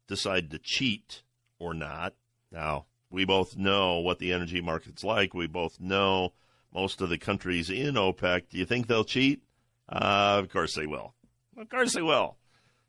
decide 0.07 0.51
to 0.51 0.59
cheat 0.59 1.23
or 1.57 1.73
not. 1.73 2.13
Now, 2.51 2.85
we 3.09 3.25
both 3.25 3.57
know 3.57 3.99
what 3.99 4.19
the 4.19 4.31
energy 4.31 4.61
market's 4.61 5.03
like. 5.03 5.33
We 5.33 5.47
both 5.47 5.79
know 5.79 6.33
most 6.73 7.01
of 7.01 7.09
the 7.09 7.17
countries 7.17 7.69
in 7.69 7.95
OPEC. 7.95 8.49
Do 8.49 8.57
you 8.57 8.65
think 8.65 8.87
they'll 8.87 9.03
cheat? 9.03 9.41
Uh, 9.89 10.37
of 10.39 10.49
course 10.49 10.75
they 10.75 10.85
will. 10.85 11.15
Of 11.57 11.69
course 11.69 11.93
they 11.93 12.01
will. 12.01 12.37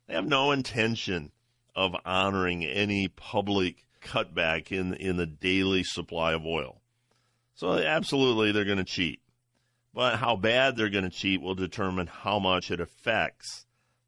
They 0.07 0.13
have 0.13 0.27
no 0.27 0.51
intention 0.51 1.31
of 1.75 1.95
honoring 2.05 2.63
any 2.63 3.07
public 3.07 3.85
cutback 4.03 4.71
in 4.71 4.93
in 4.93 5.17
the 5.17 5.25
daily 5.25 5.83
supply 5.83 6.33
of 6.33 6.45
oil. 6.45 6.81
So 7.55 7.73
absolutely 7.73 8.51
they're 8.51 8.65
going 8.65 8.77
to 8.77 8.83
cheat. 8.83 9.21
But 9.93 10.17
how 10.17 10.35
bad 10.35 10.75
they're 10.75 10.89
going 10.89 11.03
to 11.03 11.09
cheat 11.09 11.41
will 11.41 11.55
determine 11.55 12.07
how 12.07 12.39
much 12.39 12.71
it 12.71 12.79
affects 12.79 13.65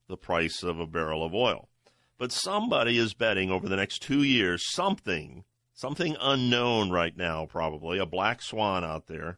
the 0.07 0.17
price 0.17 0.63
of 0.63 0.79
a 0.79 0.87
barrel 0.87 1.23
of 1.23 1.33
oil. 1.33 1.69
But 2.17 2.31
somebody 2.31 2.97
is 2.97 3.13
betting 3.13 3.51
over 3.51 3.67
the 3.67 3.75
next 3.75 4.01
2 4.01 4.23
years 4.23 4.63
something 4.73 5.43
something 5.73 6.15
unknown 6.21 6.89
right 6.89 7.15
now 7.15 7.45
probably, 7.45 7.99
a 7.99 8.05
black 8.05 8.41
swan 8.41 8.83
out 8.83 9.07
there 9.07 9.37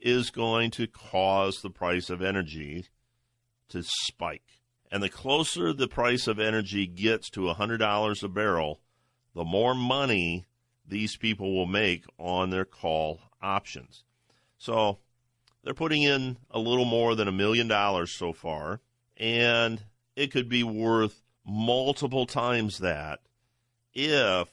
is 0.00 0.30
going 0.30 0.70
to 0.70 0.86
cause 0.86 1.60
the 1.60 1.70
price 1.70 2.10
of 2.10 2.22
energy 2.22 2.86
to 3.68 3.82
spike. 3.82 4.62
And 4.90 5.02
the 5.02 5.08
closer 5.08 5.72
the 5.72 5.88
price 5.88 6.26
of 6.26 6.38
energy 6.38 6.86
gets 6.86 7.30
to 7.30 7.42
$100 7.42 8.22
a 8.22 8.28
barrel, 8.28 8.80
the 9.34 9.44
more 9.44 9.74
money 9.74 10.46
these 10.86 11.16
people 11.16 11.54
will 11.54 11.66
make 11.66 12.04
on 12.18 12.50
their 12.50 12.64
call 12.64 13.20
options. 13.42 14.04
So 14.58 14.98
they're 15.62 15.74
putting 15.74 16.02
in 16.02 16.36
a 16.50 16.58
little 16.58 16.84
more 16.84 17.14
than 17.14 17.28
a 17.28 17.32
million 17.32 17.68
dollars 17.68 18.16
so 18.16 18.32
far, 18.32 18.80
and 19.16 19.82
it 20.16 20.30
could 20.30 20.48
be 20.48 20.62
worth 20.62 21.22
multiple 21.46 22.26
times 22.26 22.78
that 22.78 23.20
if 23.92 24.48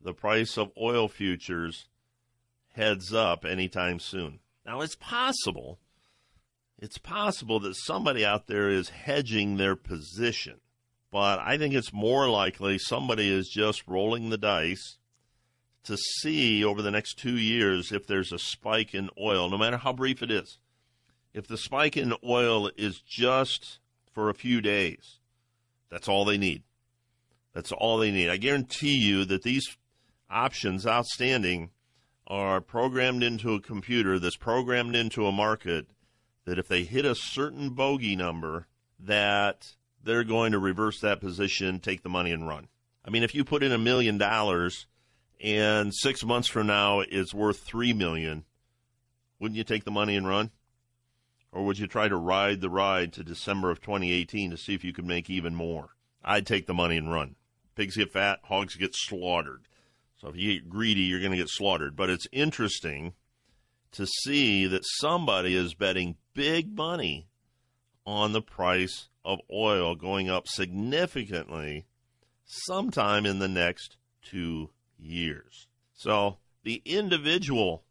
the 0.00 0.14
price 0.14 0.56
of 0.56 0.70
oil 0.80 1.08
futures 1.08 1.86
heads 2.72 3.12
up 3.12 3.44
anytime 3.44 3.98
soon. 3.98 4.38
Now, 4.64 4.80
it's 4.80 4.96
possible, 4.96 5.78
it's 6.78 6.98
possible 6.98 7.60
that 7.60 7.76
somebody 7.76 8.24
out 8.24 8.46
there 8.46 8.68
is 8.68 8.90
hedging 8.90 9.56
their 9.56 9.76
position, 9.76 10.60
but 11.16 11.38
I 11.38 11.56
think 11.56 11.72
it's 11.72 11.94
more 11.94 12.28
likely 12.28 12.76
somebody 12.76 13.32
is 13.32 13.48
just 13.48 13.88
rolling 13.88 14.28
the 14.28 14.36
dice 14.36 14.98
to 15.84 15.96
see 15.96 16.62
over 16.62 16.82
the 16.82 16.90
next 16.90 17.14
two 17.14 17.38
years 17.38 17.90
if 17.90 18.06
there's 18.06 18.32
a 18.32 18.38
spike 18.38 18.94
in 18.94 19.08
oil, 19.18 19.48
no 19.48 19.56
matter 19.56 19.78
how 19.78 19.94
brief 19.94 20.22
it 20.22 20.30
is. 20.30 20.58
If 21.32 21.48
the 21.48 21.56
spike 21.56 21.96
in 21.96 22.12
oil 22.22 22.70
is 22.76 23.00
just 23.00 23.78
for 24.12 24.28
a 24.28 24.34
few 24.34 24.60
days, 24.60 25.20
that's 25.88 26.06
all 26.06 26.26
they 26.26 26.36
need. 26.36 26.64
That's 27.54 27.72
all 27.72 27.96
they 27.96 28.10
need. 28.10 28.28
I 28.28 28.36
guarantee 28.36 28.98
you 28.98 29.24
that 29.24 29.42
these 29.42 29.78
options 30.28 30.86
outstanding 30.86 31.70
are 32.26 32.60
programmed 32.60 33.22
into 33.22 33.54
a 33.54 33.60
computer 33.62 34.18
that's 34.18 34.36
programmed 34.36 34.94
into 34.94 35.26
a 35.26 35.32
market 35.32 35.86
that 36.44 36.58
if 36.58 36.68
they 36.68 36.84
hit 36.84 37.06
a 37.06 37.14
certain 37.14 37.70
bogey 37.70 38.16
number 38.16 38.66
that 39.00 39.76
they're 40.06 40.24
going 40.24 40.52
to 40.52 40.58
reverse 40.58 41.00
that 41.00 41.20
position, 41.20 41.80
take 41.80 42.02
the 42.02 42.08
money 42.08 42.30
and 42.30 42.48
run. 42.48 42.68
I 43.04 43.10
mean, 43.10 43.22
if 43.22 43.34
you 43.34 43.44
put 43.44 43.62
in 43.62 43.72
a 43.72 43.78
million 43.78 44.16
dollars 44.16 44.86
and 45.40 45.92
six 45.94 46.24
months 46.24 46.48
from 46.48 46.68
now 46.68 47.00
it's 47.00 47.34
worth 47.34 47.58
three 47.58 47.92
million, 47.92 48.44
wouldn't 49.38 49.58
you 49.58 49.64
take 49.64 49.84
the 49.84 49.90
money 49.90 50.16
and 50.16 50.26
run? 50.26 50.50
Or 51.52 51.64
would 51.64 51.78
you 51.78 51.86
try 51.86 52.08
to 52.08 52.16
ride 52.16 52.60
the 52.60 52.70
ride 52.70 53.12
to 53.14 53.24
December 53.24 53.70
of 53.70 53.80
2018 53.80 54.50
to 54.50 54.56
see 54.56 54.74
if 54.74 54.84
you 54.84 54.92
could 54.92 55.04
make 55.04 55.28
even 55.28 55.54
more? 55.54 55.90
I'd 56.24 56.46
take 56.46 56.66
the 56.66 56.74
money 56.74 56.96
and 56.96 57.12
run. 57.12 57.36
Pigs 57.74 57.96
get 57.96 58.12
fat, 58.12 58.40
hogs 58.44 58.76
get 58.76 58.94
slaughtered. 58.94 59.68
So 60.16 60.28
if 60.28 60.36
you 60.36 60.54
get 60.54 60.68
greedy, 60.68 61.02
you're 61.02 61.20
going 61.20 61.32
to 61.32 61.36
get 61.36 61.48
slaughtered. 61.48 61.94
But 61.94 62.10
it's 62.10 62.26
interesting 62.32 63.14
to 63.92 64.06
see 64.06 64.66
that 64.66 64.84
somebody 64.84 65.54
is 65.54 65.74
betting 65.74 66.16
big 66.34 66.76
money 66.76 67.28
on 68.06 68.32
the 68.32 68.42
price 68.42 69.08
of 69.24 69.40
oil 69.52 69.96
going 69.96 70.30
up 70.30 70.46
significantly 70.46 71.84
sometime 72.44 73.26
in 73.26 73.40
the 73.40 73.48
next 73.48 73.96
two 74.22 74.70
years. 74.96 75.66
So 75.92 76.38
the 76.62 76.80
individual 76.84 77.84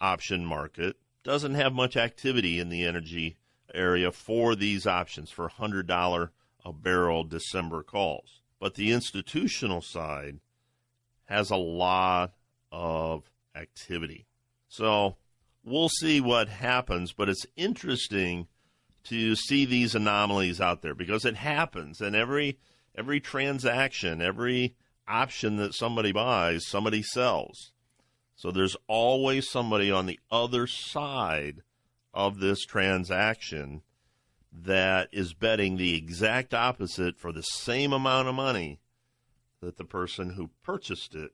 option 0.00 0.44
market 0.46 0.96
doesn't 1.24 1.54
have 1.54 1.72
much 1.72 1.96
activity 1.96 2.60
in 2.60 2.68
the 2.68 2.84
energy 2.84 3.36
area 3.74 4.12
for 4.12 4.54
these 4.54 4.86
options 4.86 5.30
for 5.30 5.48
$100 5.48 6.30
a 6.64 6.72
barrel 6.72 7.24
December 7.24 7.82
calls. 7.82 8.40
But 8.60 8.74
the 8.74 8.92
institutional 8.92 9.82
side 9.82 10.38
has 11.24 11.50
a 11.50 11.56
lot 11.56 12.34
of 12.70 13.30
activity. 13.54 14.26
So 14.68 15.16
we'll 15.64 15.88
see 15.88 16.20
what 16.20 16.48
happens, 16.48 17.12
but 17.12 17.28
it's 17.28 17.46
interesting 17.56 18.46
to 19.08 19.34
see 19.36 19.64
these 19.64 19.94
anomalies 19.94 20.60
out 20.60 20.82
there 20.82 20.94
because 20.94 21.24
it 21.24 21.36
happens 21.36 22.00
and 22.00 22.16
every 22.16 22.58
every 22.96 23.20
transaction, 23.20 24.22
every 24.22 24.74
option 25.06 25.56
that 25.56 25.74
somebody 25.74 26.12
buys, 26.12 26.66
somebody 26.66 27.02
sells. 27.02 27.72
So 28.34 28.50
there's 28.50 28.76
always 28.86 29.50
somebody 29.50 29.90
on 29.90 30.06
the 30.06 30.20
other 30.30 30.66
side 30.66 31.62
of 32.12 32.40
this 32.40 32.64
transaction 32.64 33.82
that 34.52 35.08
is 35.12 35.34
betting 35.34 35.76
the 35.76 35.96
exact 35.96 36.54
opposite 36.54 37.18
for 37.18 37.32
the 37.32 37.42
same 37.42 37.92
amount 37.92 38.28
of 38.28 38.34
money 38.34 38.80
that 39.60 39.76
the 39.76 39.84
person 39.84 40.30
who 40.30 40.50
purchased 40.62 41.14
it 41.14 41.32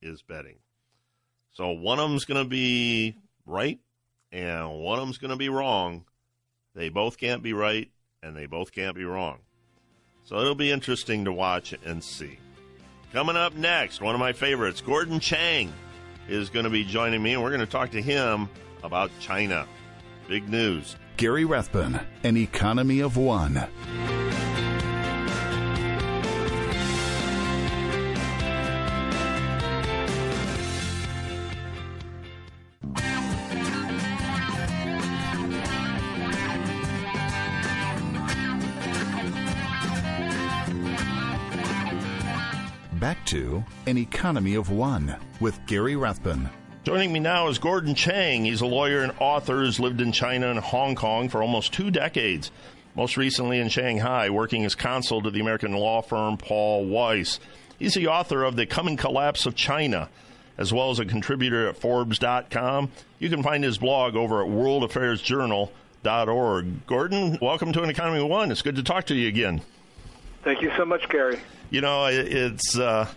is 0.00 0.22
betting. 0.22 0.58
So 1.52 1.70
one 1.70 1.98
of 1.98 2.08
them's 2.08 2.24
going 2.24 2.42
to 2.42 2.48
be 2.48 3.16
right 3.44 3.80
and 4.32 4.80
one 4.80 4.98
of 4.98 5.04
them's 5.04 5.18
going 5.18 5.32
to 5.32 5.36
be 5.36 5.48
wrong. 5.48 6.04
They 6.74 6.88
both 6.88 7.18
can't 7.18 7.42
be 7.42 7.52
right 7.52 7.90
and 8.22 8.36
they 8.36 8.46
both 8.46 8.72
can't 8.72 8.94
be 8.94 9.04
wrong. 9.04 9.38
So 10.24 10.38
it'll 10.38 10.54
be 10.54 10.70
interesting 10.70 11.24
to 11.24 11.32
watch 11.32 11.74
and 11.84 12.02
see. 12.02 12.38
Coming 13.12 13.36
up 13.36 13.54
next, 13.54 14.00
one 14.00 14.14
of 14.14 14.20
my 14.20 14.32
favorites, 14.32 14.80
Gordon 14.80 15.18
Chang, 15.18 15.72
is 16.28 16.48
going 16.48 16.64
to 16.64 16.70
be 16.70 16.84
joining 16.84 17.22
me, 17.22 17.32
and 17.32 17.42
we're 17.42 17.50
going 17.50 17.60
to 17.60 17.66
talk 17.66 17.90
to 17.90 18.02
him 18.02 18.48
about 18.84 19.10
China. 19.18 19.66
Big 20.28 20.48
news. 20.48 20.94
Gary 21.16 21.44
Rathbun, 21.44 22.00
An 22.22 22.36
Economy 22.36 23.00
of 23.00 23.16
One. 23.16 23.66
Back 43.00 43.24
to 43.26 43.62
An 43.86 43.96
Economy 43.96 44.56
of 44.56 44.70
One 44.70 45.14
with 45.40 45.64
Gary 45.66 45.94
Rathbun. 45.96 46.50
Joining 46.84 47.14
me 47.14 47.18
now 47.18 47.48
is 47.48 47.58
Gordon 47.58 47.94
Chang. 47.94 48.44
He's 48.44 48.60
a 48.60 48.66
lawyer 48.66 49.00
and 49.00 49.14
author 49.20 49.60
who's 49.60 49.80
lived 49.80 50.02
in 50.02 50.12
China 50.12 50.50
and 50.50 50.58
Hong 50.58 50.94
Kong 50.94 51.30
for 51.30 51.42
almost 51.42 51.72
two 51.72 51.90
decades. 51.90 52.50
Most 52.94 53.16
recently 53.16 53.58
in 53.58 53.70
Shanghai, 53.70 54.28
working 54.28 54.66
as 54.66 54.74
counsel 54.74 55.22
to 55.22 55.30
the 55.30 55.40
American 55.40 55.72
law 55.72 56.02
firm 56.02 56.36
Paul 56.36 56.88
Weiss. 56.88 57.40
He's 57.78 57.94
the 57.94 58.08
author 58.08 58.44
of 58.44 58.56
The 58.56 58.66
Coming 58.66 58.98
Collapse 58.98 59.46
of 59.46 59.54
China, 59.54 60.10
as 60.58 60.70
well 60.70 60.90
as 60.90 60.98
a 60.98 61.06
contributor 61.06 61.68
at 61.68 61.78
Forbes.com. 61.78 62.90
You 63.18 63.30
can 63.30 63.42
find 63.42 63.64
his 63.64 63.78
blog 63.78 64.14
over 64.14 64.42
at 64.42 64.50
worldaffairsjournal.org. 64.50 66.86
Gordon, 66.86 67.38
welcome 67.40 67.72
to 67.72 67.82
An 67.82 67.88
Economy 67.88 68.20
of 68.20 68.28
One. 68.28 68.52
It's 68.52 68.60
good 68.60 68.76
to 68.76 68.82
talk 68.82 69.06
to 69.06 69.14
you 69.14 69.28
again. 69.28 69.62
Thank 70.42 70.62
you 70.62 70.72
so 70.76 70.84
much, 70.84 71.08
Gary. 71.08 71.38
You 71.70 71.80
know, 71.80 72.06
it's 72.06 72.78
uh, 72.78 73.08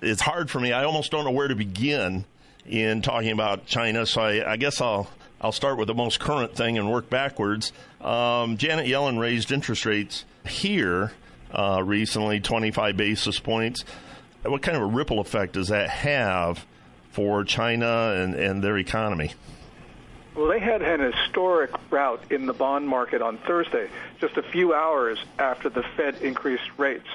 it's 0.00 0.20
hard 0.20 0.50
for 0.50 0.60
me. 0.60 0.72
I 0.72 0.84
almost 0.84 1.10
don't 1.10 1.24
know 1.24 1.30
where 1.30 1.48
to 1.48 1.54
begin 1.54 2.24
in 2.66 3.02
talking 3.02 3.30
about 3.30 3.66
China. 3.66 4.04
So 4.06 4.20
I, 4.20 4.52
I 4.52 4.56
guess 4.56 4.80
I'll 4.80 5.08
I'll 5.40 5.52
start 5.52 5.78
with 5.78 5.88
the 5.88 5.94
most 5.94 6.20
current 6.20 6.54
thing 6.54 6.78
and 6.78 6.90
work 6.90 7.08
backwards. 7.08 7.72
Um, 8.00 8.56
Janet 8.56 8.86
Yellen 8.86 9.18
raised 9.18 9.52
interest 9.52 9.86
rates 9.86 10.24
here 10.46 11.12
uh, 11.52 11.82
recently, 11.84 12.40
25 12.40 12.96
basis 12.96 13.38
points. 13.38 13.84
What 14.42 14.62
kind 14.62 14.76
of 14.76 14.82
a 14.82 14.86
ripple 14.86 15.20
effect 15.20 15.54
does 15.54 15.68
that 15.68 15.88
have 15.88 16.66
for 17.10 17.44
China 17.44 18.12
and, 18.16 18.34
and 18.34 18.62
their 18.62 18.78
economy? 18.78 19.32
Well, 20.34 20.48
they 20.48 20.60
had 20.60 20.80
an 20.80 21.12
historic 21.12 21.70
rout 21.90 22.22
in 22.30 22.46
the 22.46 22.54
bond 22.54 22.88
market 22.88 23.20
on 23.20 23.36
Thursday, 23.38 23.90
just 24.18 24.36
a 24.36 24.42
few 24.42 24.72
hours 24.72 25.18
after 25.38 25.68
the 25.68 25.82
Fed 25.96 26.16
increased 26.22 26.70
rates. 26.78 27.08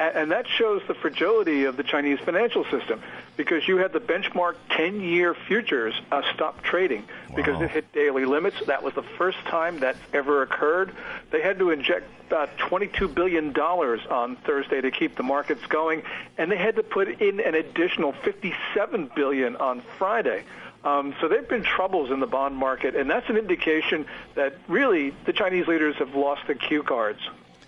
And 0.00 0.30
that 0.30 0.46
shows 0.48 0.80
the 0.88 0.94
fragility 0.94 1.64
of 1.64 1.76
the 1.76 1.82
Chinese 1.82 2.18
financial 2.20 2.64
system 2.64 3.02
because 3.36 3.68
you 3.68 3.76
had 3.76 3.92
the 3.92 4.00
benchmark 4.00 4.54
10 4.70 5.02
year 5.02 5.34
futures 5.34 5.92
uh, 6.10 6.22
stop 6.32 6.62
trading 6.62 7.04
because 7.36 7.56
wow. 7.56 7.64
it 7.64 7.70
hit 7.70 7.92
daily 7.92 8.24
limits. 8.24 8.56
That 8.66 8.82
was 8.82 8.94
the 8.94 9.02
first 9.02 9.36
time 9.44 9.80
that 9.80 9.96
ever 10.14 10.40
occurred. 10.40 10.92
They 11.30 11.42
had 11.42 11.58
to 11.58 11.68
inject 11.68 12.06
uh, 12.32 12.46
$22 12.56 13.14
billion 13.14 13.54
on 13.54 14.36
Thursday 14.36 14.80
to 14.80 14.90
keep 14.90 15.16
the 15.16 15.22
markets 15.22 15.66
going, 15.66 16.02
and 16.38 16.50
they 16.50 16.56
had 16.56 16.76
to 16.76 16.82
put 16.82 17.20
in 17.20 17.40
an 17.40 17.54
additional 17.54 18.12
57 18.12 19.10
billion 19.14 19.56
on 19.56 19.82
Friday. 19.98 20.44
Um, 20.82 21.14
so 21.20 21.28
there 21.28 21.40
have 21.40 21.48
been 21.48 21.62
troubles 21.62 22.10
in 22.10 22.20
the 22.20 22.26
bond 22.26 22.56
market, 22.56 22.96
and 22.96 23.10
that's 23.10 23.28
an 23.28 23.36
indication 23.36 24.06
that 24.34 24.54
really 24.66 25.14
the 25.26 25.32
Chinese 25.32 25.66
leaders 25.66 25.96
have 25.96 26.14
lost 26.14 26.46
the 26.46 26.54
cue 26.54 26.82
cards. 26.82 27.20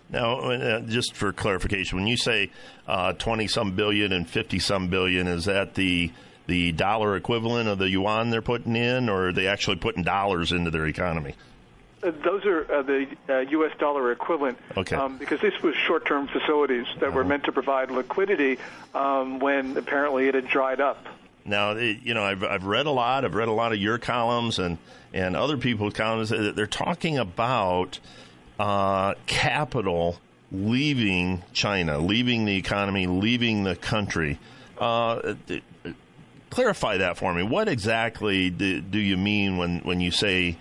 Now, 0.09 0.40
uh, 0.40 0.81
just 0.81 1.14
for 1.14 1.33
clarification, 1.33 1.98
when 1.98 2.07
you 2.07 2.16
say 2.16 2.51
twenty 3.18 3.44
uh, 3.44 3.48
some 3.48 3.72
billion 3.72 4.12
and 4.12 4.29
fifty 4.29 4.59
some 4.59 4.88
billion, 4.88 5.27
is 5.27 5.46
that 5.46 5.75
the 5.75 6.11
the 6.46 6.72
dollar 6.72 7.16
equivalent 7.16 7.68
of 7.68 7.79
the 7.79 7.88
yuan 7.88 8.31
they're 8.31 8.42
putting 8.42 8.77
in, 8.77 9.09
or 9.09 9.29
are 9.29 9.33
they 9.33 9.46
actually 9.46 9.77
putting 9.77 10.03
dollars 10.03 10.53
into 10.53 10.70
their 10.70 10.87
economy? 10.87 11.35
Uh, 12.03 12.11
those 12.25 12.44
are 12.44 12.70
uh, 12.72 12.83
the 12.83 13.07
uh, 13.29 13.38
U.S. 13.38 13.72
dollar 13.79 14.11
equivalent. 14.11 14.59
Okay. 14.77 14.96
Um, 14.96 15.18
because 15.18 15.40
this 15.40 15.55
was 15.62 15.75
short-term 15.77 16.29
facilities 16.29 16.87
that 16.98 17.09
uh-huh. 17.09 17.16
were 17.16 17.25
meant 17.25 17.44
to 17.44 17.53
provide 17.53 17.90
liquidity 17.90 18.59
um, 18.94 19.38
when 19.38 19.77
apparently 19.77 20.29
it 20.29 20.35
had 20.35 20.48
dried 20.48 20.81
up. 20.81 21.07
Now, 21.44 21.72
you 21.72 22.14
know, 22.14 22.22
I've, 22.22 22.44
I've 22.44 22.64
read 22.64 22.87
a 22.87 22.90
lot. 22.90 23.24
I've 23.24 23.35
read 23.35 23.48
a 23.48 23.52
lot 23.52 23.72
of 23.72 23.78
your 23.78 23.98
columns 23.98 24.59
and, 24.59 24.78
and 25.12 25.37
other 25.37 25.57
people's 25.57 25.94
columns. 25.94 26.31
They're 26.31 26.66
talking 26.66 27.18
about 27.18 27.98
uh, 28.59 29.14
capital 29.26 30.18
leaving 30.52 31.42
China, 31.52 31.98
leaving 31.98 32.44
the 32.44 32.57
economy, 32.57 33.07
leaving 33.07 33.64
the 33.64 33.74
country. 33.74 34.38
Uh, 34.78 35.35
clarify 36.50 36.98
that 36.98 37.16
for 37.16 37.33
me. 37.33 37.42
What 37.42 37.68
exactly 37.68 38.50
do, 38.50 38.81
do 38.81 38.98
you 38.98 39.16
mean 39.16 39.57
when, 39.57 39.78
when 39.81 40.00
you 40.00 40.11
say 40.11 40.59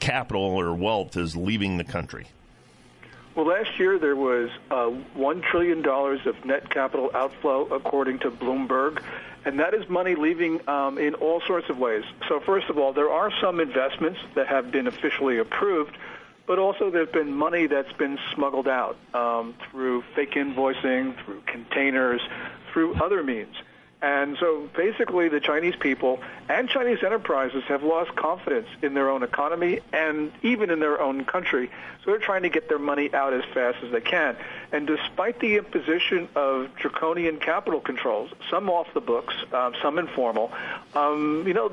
capital 0.00 0.42
or 0.42 0.74
wealth 0.74 1.16
is 1.16 1.36
leaving 1.36 1.78
the 1.78 1.84
country? 1.84 2.26
Well, 3.34 3.46
last 3.46 3.78
year 3.78 3.98
there 3.98 4.14
was 4.14 4.50
uh, 4.70 4.90
$1 5.16 5.42
trillion 5.42 5.84
of 5.86 6.44
net 6.44 6.70
capital 6.70 7.10
outflow, 7.14 7.66
according 7.66 8.20
to 8.20 8.30
Bloomberg, 8.30 9.02
and 9.44 9.58
that 9.60 9.74
is 9.74 9.88
money 9.88 10.14
leaving 10.14 10.66
um, 10.68 10.98
in 10.98 11.14
all 11.14 11.40
sorts 11.42 11.68
of 11.68 11.78
ways. 11.78 12.04
So, 12.28 12.40
first 12.40 12.68
of 12.70 12.78
all, 12.78 12.92
there 12.92 13.10
are 13.10 13.30
some 13.40 13.60
investments 13.60 14.18
that 14.34 14.46
have 14.46 14.70
been 14.70 14.86
officially 14.86 15.38
approved, 15.38 15.96
but 16.46 16.58
also 16.58 16.90
there's 16.90 17.10
been 17.10 17.32
money 17.32 17.66
that's 17.66 17.92
been 17.92 18.18
smuggled 18.34 18.68
out 18.68 18.96
um, 19.12 19.54
through 19.70 20.02
fake 20.14 20.32
invoicing, 20.32 21.14
through 21.24 21.42
containers, 21.46 22.20
through 22.72 22.94
other 22.94 23.22
means. 23.22 23.54
And 24.04 24.36
so 24.38 24.68
basically, 24.76 25.30
the 25.30 25.40
Chinese 25.40 25.76
people 25.76 26.20
and 26.50 26.68
Chinese 26.68 27.02
enterprises 27.02 27.62
have 27.68 27.82
lost 27.82 28.14
confidence 28.14 28.68
in 28.82 28.92
their 28.92 29.08
own 29.08 29.22
economy 29.22 29.80
and 29.94 30.30
even 30.42 30.68
in 30.68 30.78
their 30.78 31.00
own 31.00 31.24
country. 31.24 31.70
So 32.04 32.10
they're 32.10 32.20
trying 32.20 32.42
to 32.42 32.50
get 32.50 32.68
their 32.68 32.78
money 32.78 33.14
out 33.14 33.32
as 33.32 33.44
fast 33.54 33.78
as 33.82 33.92
they 33.92 34.02
can. 34.02 34.36
And 34.72 34.86
despite 34.86 35.40
the 35.40 35.56
imposition 35.56 36.28
of 36.36 36.76
draconian 36.76 37.38
capital 37.38 37.80
controls, 37.80 38.30
some 38.50 38.68
off 38.68 38.88
the 38.92 39.00
books, 39.00 39.32
uh, 39.54 39.70
some 39.80 39.98
informal, 39.98 40.52
um, 40.94 41.44
you 41.46 41.54
know, 41.54 41.72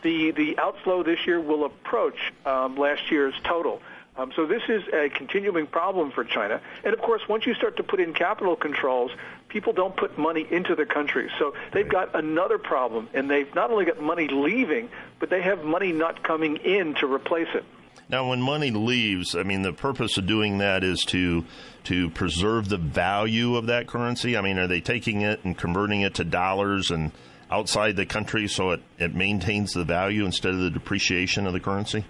the 0.00 0.30
the 0.30 0.58
outflow 0.58 1.02
this 1.02 1.26
year 1.26 1.38
will 1.38 1.66
approach 1.66 2.32
um, 2.46 2.76
last 2.76 3.10
year's 3.10 3.34
total. 3.44 3.82
Um, 4.16 4.30
so 4.36 4.44
this 4.44 4.62
is 4.68 4.82
a 4.92 5.08
continuing 5.08 5.66
problem 5.66 6.10
for 6.10 6.22
China. 6.22 6.60
And 6.84 6.92
of 6.92 7.00
course, 7.00 7.22
once 7.28 7.46
you 7.46 7.54
start 7.54 7.78
to 7.78 7.82
put 7.82 7.98
in 7.98 8.12
capital 8.12 8.56
controls, 8.56 9.10
people 9.48 9.72
don't 9.72 9.96
put 9.96 10.18
money 10.18 10.46
into 10.50 10.74
the 10.74 10.84
country. 10.84 11.30
So 11.38 11.54
they've 11.72 11.88
got 11.88 12.14
another 12.14 12.58
problem, 12.58 13.08
and 13.14 13.30
they've 13.30 13.52
not 13.54 13.70
only 13.70 13.86
got 13.86 14.00
money 14.00 14.28
leaving, 14.28 14.90
but 15.18 15.30
they 15.30 15.40
have 15.40 15.64
money 15.64 15.92
not 15.92 16.22
coming 16.22 16.56
in 16.56 16.94
to 16.96 17.06
replace 17.06 17.48
it. 17.54 17.64
Now, 18.10 18.28
when 18.28 18.42
money 18.42 18.70
leaves, 18.70 19.34
I 19.34 19.42
mean, 19.44 19.62
the 19.62 19.72
purpose 19.72 20.18
of 20.18 20.26
doing 20.26 20.58
that 20.58 20.84
is 20.84 21.00
to 21.06 21.44
to 21.84 22.10
preserve 22.10 22.68
the 22.68 22.76
value 22.76 23.56
of 23.56 23.66
that 23.66 23.86
currency. 23.86 24.36
I 24.36 24.42
mean, 24.42 24.58
are 24.58 24.68
they 24.68 24.80
taking 24.80 25.22
it 25.22 25.42
and 25.44 25.56
converting 25.56 26.02
it 26.02 26.14
to 26.14 26.24
dollars 26.24 26.90
and 26.90 27.10
outside 27.50 27.96
the 27.96 28.06
country 28.06 28.46
so 28.46 28.70
it, 28.70 28.82
it 28.98 29.14
maintains 29.14 29.72
the 29.72 29.84
value 29.84 30.24
instead 30.24 30.54
of 30.54 30.60
the 30.60 30.70
depreciation 30.70 31.46
of 31.46 31.54
the 31.54 31.60
currency? 31.60 32.04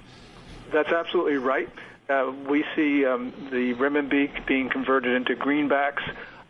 That's 0.73 0.91
absolutely 0.91 1.37
right. 1.37 1.69
Uh, 2.09 2.33
we 2.49 2.65
see 2.75 3.07
um, 3.07 3.33
the 3.51 3.75
renminbi 3.75 4.45
being 4.47 4.69
converted 4.69 5.15
into 5.15 5.35
greenbacks. 5.35 6.03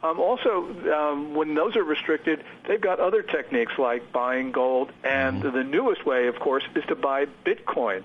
Um, 0.03 0.19
also, 0.19 0.67
um, 0.93 1.35
when 1.35 1.55
those 1.55 1.77
are 1.77 1.85
restricted, 1.85 2.43
they've 2.67 2.81
got 2.81 2.99
other 2.99 3.23
techniques 3.23 3.75
like 3.79 4.13
buying 4.13 4.51
gold, 4.51 4.91
and 5.05 5.43
mm-hmm. 5.43 5.57
the 5.57 5.63
newest 5.63 6.05
way, 6.05 6.27
of 6.27 6.41
course, 6.41 6.65
is 6.75 6.85
to 6.87 6.97
buy 6.97 7.27
Bitcoin. 7.45 8.03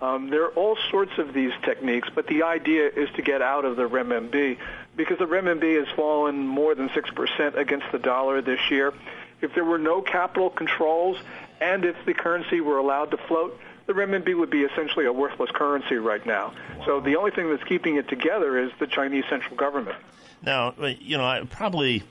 Um, 0.00 0.30
there 0.30 0.44
are 0.44 0.52
all 0.52 0.78
sorts 0.90 1.12
of 1.18 1.34
these 1.34 1.52
techniques, 1.62 2.08
but 2.14 2.26
the 2.26 2.44
idea 2.44 2.88
is 2.88 3.10
to 3.16 3.22
get 3.22 3.42
out 3.42 3.64
of 3.64 3.76
the 3.76 3.88
renminbi 3.88 4.58
because 4.96 5.18
the 5.18 5.26
renminbi 5.26 5.78
has 5.78 5.88
fallen 5.94 6.46
more 6.46 6.74
than 6.74 6.88
6% 6.88 7.56
against 7.56 7.86
the 7.92 7.98
dollar 7.98 8.40
this 8.40 8.70
year. 8.70 8.94
If 9.42 9.54
there 9.54 9.64
were 9.64 9.78
no 9.78 10.00
capital 10.00 10.50
controls 10.50 11.18
and 11.60 11.84
if 11.84 11.96
the 12.06 12.14
currency 12.14 12.60
were 12.60 12.78
allowed 12.78 13.10
to 13.10 13.18
float, 13.18 13.58
the 13.90 14.00
renminbi 14.00 14.38
would 14.38 14.50
be 14.50 14.62
essentially 14.62 15.04
a 15.04 15.12
worthless 15.12 15.50
currency 15.52 15.96
right 15.96 16.24
now. 16.24 16.52
So 16.86 17.00
the 17.00 17.16
only 17.16 17.32
thing 17.32 17.50
that's 17.50 17.64
keeping 17.64 17.96
it 17.96 18.06
together 18.08 18.56
is 18.56 18.70
the 18.78 18.86
Chinese 18.86 19.24
central 19.28 19.56
government. 19.56 19.96
Now, 20.42 20.74
you 21.00 21.18
know, 21.18 21.24
I 21.24 21.42
probably 21.50 22.04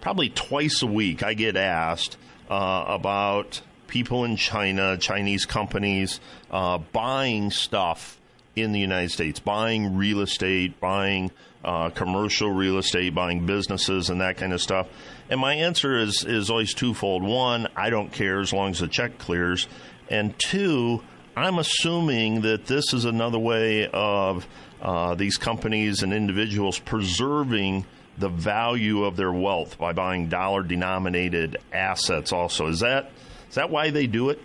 probably 0.00 0.28
twice 0.28 0.82
a 0.82 0.86
week 0.86 1.24
I 1.24 1.34
get 1.34 1.56
asked 1.56 2.16
uh, 2.48 2.84
about 2.86 3.60
people 3.88 4.24
in 4.24 4.36
China, 4.36 4.96
Chinese 4.96 5.44
companies 5.44 6.20
uh, 6.52 6.78
buying 6.78 7.50
stuff 7.50 8.20
in 8.54 8.70
the 8.70 8.78
United 8.78 9.10
States, 9.10 9.40
buying 9.40 9.96
real 9.96 10.20
estate, 10.20 10.78
buying 10.78 11.32
uh, 11.64 11.90
commercial 11.90 12.50
real 12.50 12.78
estate, 12.78 13.12
buying 13.12 13.44
businesses, 13.44 14.08
and 14.08 14.20
that 14.20 14.36
kind 14.36 14.52
of 14.52 14.62
stuff. 14.62 14.86
And 15.28 15.40
my 15.40 15.54
answer 15.54 15.98
is 15.98 16.24
is 16.24 16.48
always 16.48 16.74
twofold. 16.74 17.24
One, 17.24 17.66
I 17.74 17.90
don't 17.90 18.12
care 18.12 18.38
as 18.38 18.52
long 18.52 18.70
as 18.70 18.78
the 18.78 18.86
check 18.86 19.18
clears, 19.18 19.66
and 20.08 20.38
two, 20.38 21.02
I'm 21.36 21.58
assuming 21.58 22.42
that 22.42 22.66
this 22.66 22.94
is 22.94 23.04
another 23.04 23.38
way 23.38 23.88
of 23.88 24.46
uh, 24.80 25.14
these 25.14 25.36
companies 25.36 26.02
and 26.02 26.12
individuals 26.12 26.78
preserving 26.78 27.86
the 28.18 28.28
value 28.28 29.04
of 29.04 29.16
their 29.16 29.32
wealth 29.32 29.76
by 29.78 29.92
buying 29.92 30.28
dollar 30.28 30.62
denominated 30.62 31.56
assets. 31.72 32.32
Also, 32.32 32.68
is 32.68 32.80
that 32.80 33.10
is 33.48 33.56
that 33.56 33.70
why 33.70 33.90
they 33.90 34.06
do 34.06 34.30
it? 34.30 34.40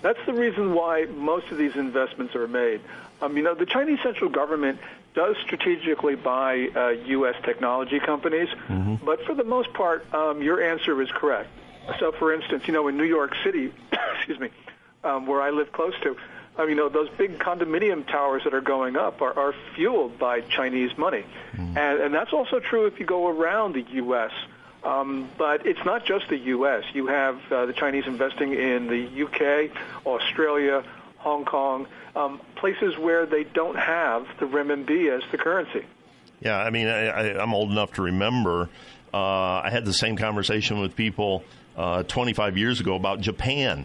That's 0.00 0.18
the 0.26 0.32
reason 0.32 0.74
why 0.74 1.04
most 1.04 1.50
of 1.52 1.58
these 1.58 1.76
investments 1.76 2.34
are 2.34 2.48
made. 2.48 2.80
Um, 3.20 3.36
you 3.36 3.44
know, 3.44 3.54
the 3.54 3.66
Chinese 3.66 4.00
central 4.02 4.30
government 4.30 4.80
does 5.14 5.36
strategically 5.44 6.16
buy 6.16 6.68
uh, 6.74 6.88
U.S. 6.88 7.36
technology 7.44 8.00
companies, 8.00 8.48
mm-hmm. 8.66 8.96
but 9.04 9.24
for 9.24 9.34
the 9.34 9.44
most 9.44 9.72
part, 9.74 10.12
um, 10.12 10.42
your 10.42 10.60
answer 10.60 11.00
is 11.02 11.08
correct. 11.12 11.50
So, 12.00 12.12
for 12.12 12.32
instance, 12.32 12.66
you 12.66 12.72
know, 12.72 12.88
in 12.88 12.96
New 12.96 13.04
York 13.04 13.34
City, 13.44 13.72
excuse 14.16 14.40
me, 14.40 14.50
um, 15.04 15.26
where 15.26 15.40
I 15.40 15.50
live 15.50 15.72
close 15.72 15.94
to, 16.02 16.16
um, 16.56 16.68
you 16.68 16.74
know, 16.74 16.88
those 16.88 17.08
big 17.10 17.38
condominium 17.38 18.06
towers 18.06 18.44
that 18.44 18.54
are 18.54 18.60
going 18.60 18.96
up 18.96 19.22
are, 19.22 19.36
are 19.38 19.54
fueled 19.74 20.18
by 20.18 20.40
Chinese 20.40 20.96
money, 20.98 21.24
mm-hmm. 21.52 21.78
and, 21.78 22.00
and 22.00 22.14
that's 22.14 22.32
also 22.32 22.60
true 22.60 22.86
if 22.86 23.00
you 23.00 23.06
go 23.06 23.28
around 23.28 23.74
the 23.74 23.84
U.S. 23.94 24.32
Um, 24.84 25.30
but 25.38 25.66
it's 25.66 25.84
not 25.84 26.04
just 26.04 26.28
the 26.28 26.38
U.S. 26.38 26.84
You 26.92 27.06
have 27.06 27.40
uh, 27.50 27.66
the 27.66 27.72
Chinese 27.72 28.06
investing 28.06 28.52
in 28.52 28.88
the 28.88 28.98
U.K., 28.98 29.70
Australia, 30.04 30.84
Hong 31.18 31.44
Kong, 31.44 31.86
um, 32.16 32.40
places 32.56 32.98
where 32.98 33.24
they 33.24 33.44
don't 33.44 33.76
have 33.76 34.26
the 34.40 34.46
renminbi 34.46 35.10
as 35.16 35.22
the 35.30 35.38
currency. 35.38 35.84
Yeah, 36.40 36.58
I 36.58 36.70
mean, 36.70 36.88
I, 36.88 37.40
am 37.40 37.54
old 37.54 37.70
enough 37.70 37.92
to 37.94 38.02
remember 38.02 38.68
Uh, 39.14 39.60
I 39.64 39.68
had 39.70 39.84
the 39.84 39.92
same 39.92 40.16
conversation 40.16 40.80
with 40.80 40.96
people 40.96 41.44
uh, 41.76 42.02
25 42.04 42.56
years 42.56 42.80
ago 42.80 42.94
about 42.94 43.20
Japan 43.20 43.84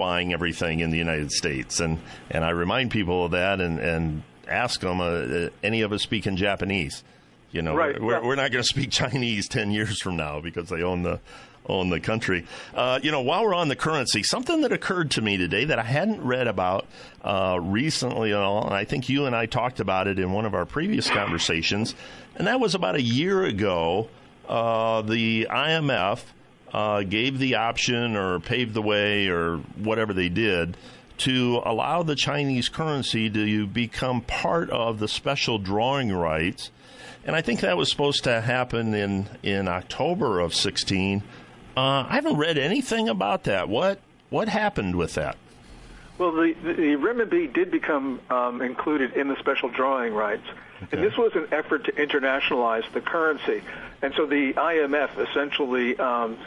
buying 0.00 0.32
everything 0.32 0.80
in 0.80 0.90
the 0.90 0.98
United 0.98 1.30
States, 1.30 1.78
and 1.78 2.00
and 2.32 2.44
I 2.44 2.50
remind 2.50 2.90
people 2.90 3.26
of 3.26 3.30
that 3.30 3.60
and 3.60 3.78
and 3.78 4.22
ask 4.50 4.80
them, 4.80 5.00
uh, 5.00 5.48
any 5.62 5.82
of 5.82 5.92
us 5.92 6.02
speaking 6.02 6.36
Japanese? 6.36 7.04
You 7.52 7.62
know, 7.62 7.74
right. 7.74 8.00
we're, 8.00 8.22
we're 8.22 8.36
not 8.36 8.52
going 8.52 8.62
to 8.62 8.68
speak 8.68 8.90
Chinese 8.90 9.48
10 9.48 9.70
years 9.70 10.00
from 10.00 10.16
now 10.16 10.40
because 10.40 10.68
they 10.68 10.82
own 10.82 11.02
the 11.02 11.20
own 11.66 11.90
the 11.90 12.00
country. 12.00 12.46
Uh, 12.74 12.98
you 13.02 13.10
know, 13.10 13.20
while 13.20 13.44
we're 13.44 13.54
on 13.54 13.68
the 13.68 13.76
currency, 13.76 14.22
something 14.22 14.62
that 14.62 14.72
occurred 14.72 15.10
to 15.12 15.22
me 15.22 15.36
today 15.36 15.64
that 15.66 15.78
I 15.78 15.82
hadn't 15.82 16.22
read 16.22 16.46
about 16.46 16.86
uh, 17.22 17.58
recently 17.60 18.32
at 18.32 18.38
all, 18.38 18.64
and 18.64 18.74
I 18.74 18.84
think 18.84 19.08
you 19.08 19.26
and 19.26 19.36
I 19.36 19.46
talked 19.46 19.78
about 19.78 20.08
it 20.08 20.18
in 20.18 20.32
one 20.32 20.46
of 20.46 20.54
our 20.54 20.64
previous 20.64 21.08
conversations, 21.10 21.94
and 22.34 22.46
that 22.46 22.60
was 22.60 22.74
about 22.74 22.96
a 22.96 23.02
year 23.02 23.44
ago. 23.44 24.08
Uh, 24.48 25.02
the 25.02 25.46
IMF 25.48 26.22
uh, 26.72 27.02
gave 27.02 27.38
the 27.38 27.56
option 27.56 28.16
or 28.16 28.40
paved 28.40 28.74
the 28.74 28.82
way 28.82 29.28
or 29.28 29.58
whatever 29.76 30.12
they 30.12 30.28
did 30.28 30.76
to 31.18 31.60
allow 31.66 32.02
the 32.02 32.14
Chinese 32.14 32.68
currency 32.68 33.28
to 33.28 33.66
become 33.66 34.22
part 34.22 34.70
of 34.70 34.98
the 34.98 35.08
special 35.08 35.58
drawing 35.58 36.10
rights. 36.12 36.70
And 37.24 37.36
I 37.36 37.42
think 37.42 37.60
that 37.60 37.76
was 37.76 37.90
supposed 37.90 38.24
to 38.24 38.40
happen 38.40 38.94
in, 38.94 39.28
in 39.42 39.68
October 39.68 40.40
of 40.40 40.54
16. 40.54 41.22
Uh, 41.76 41.80
I 42.08 42.14
haven't 42.14 42.36
read 42.36 42.56
anything 42.56 43.08
about 43.08 43.44
that. 43.44 43.68
What 43.68 44.00
what 44.30 44.48
happened 44.48 44.96
with 44.96 45.14
that? 45.14 45.36
Well, 46.18 46.32
the, 46.32 46.54
the 46.62 46.96
renminbi 46.96 47.52
did 47.52 47.70
become 47.70 48.20
um, 48.30 48.62
included 48.62 49.14
in 49.14 49.28
the 49.28 49.36
special 49.38 49.68
drawing 49.68 50.14
rights, 50.14 50.46
okay. 50.84 50.96
and 50.96 51.02
this 51.02 51.16
was 51.16 51.32
an 51.34 51.48
effort 51.50 51.84
to 51.84 51.92
internationalize 51.92 52.90
the 52.92 53.00
currency. 53.00 53.62
And 54.02 54.14
so 54.14 54.26
the 54.26 54.52
IMF 54.52 55.30
essentially 55.30 55.98
um, 55.98 56.38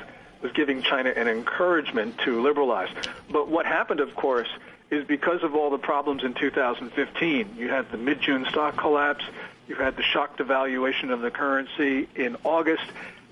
was 0.44 0.52
giving 0.52 0.84
China 0.84 1.10
an 1.10 1.28
encouragement 1.28 2.20
to 2.20 2.42
liberalize. 2.42 2.90
But 3.32 3.48
what 3.48 3.66
happened, 3.66 4.02
of 4.02 4.14
course, 4.16 4.50
is 4.92 5.06
because 5.06 5.42
of 5.42 5.56
all 5.56 5.72
the 5.72 5.80
problems 5.80 6.24
in 6.24 6.34
2015. 6.36 7.56
You 7.58 7.70
had 7.70 7.90
the 7.92 7.98
mid-June 7.98 8.46
stock 8.50 8.78
collapse. 8.78 9.24
You 9.68 9.76
had 9.76 9.96
the 9.96 10.04
shock 10.04 10.38
devaluation 10.38 11.12
of 11.12 11.22
the 11.22 11.32
currency 11.32 12.08
in 12.16 12.38
August. 12.44 12.84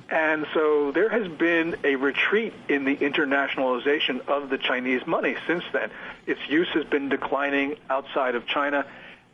And 0.10 0.45
so 0.54 0.91
there 0.91 1.10
has 1.10 1.28
been 1.28 1.78
a 1.84 1.95
retreat 1.95 2.54
in 2.67 2.84
the 2.84 2.97
internationalization 2.97 4.28
of 4.28 4.50
the 4.50 4.58
Chinese 4.58 5.06
money 5.06 5.36
since 5.47 5.63
then. 5.71 5.91
Its 6.26 6.41
use 6.50 6.67
has 6.69 6.84
been 6.86 7.10
declining 7.10 7.78
outside 7.89 8.36
of 8.36 8.45
China, 8.45 8.86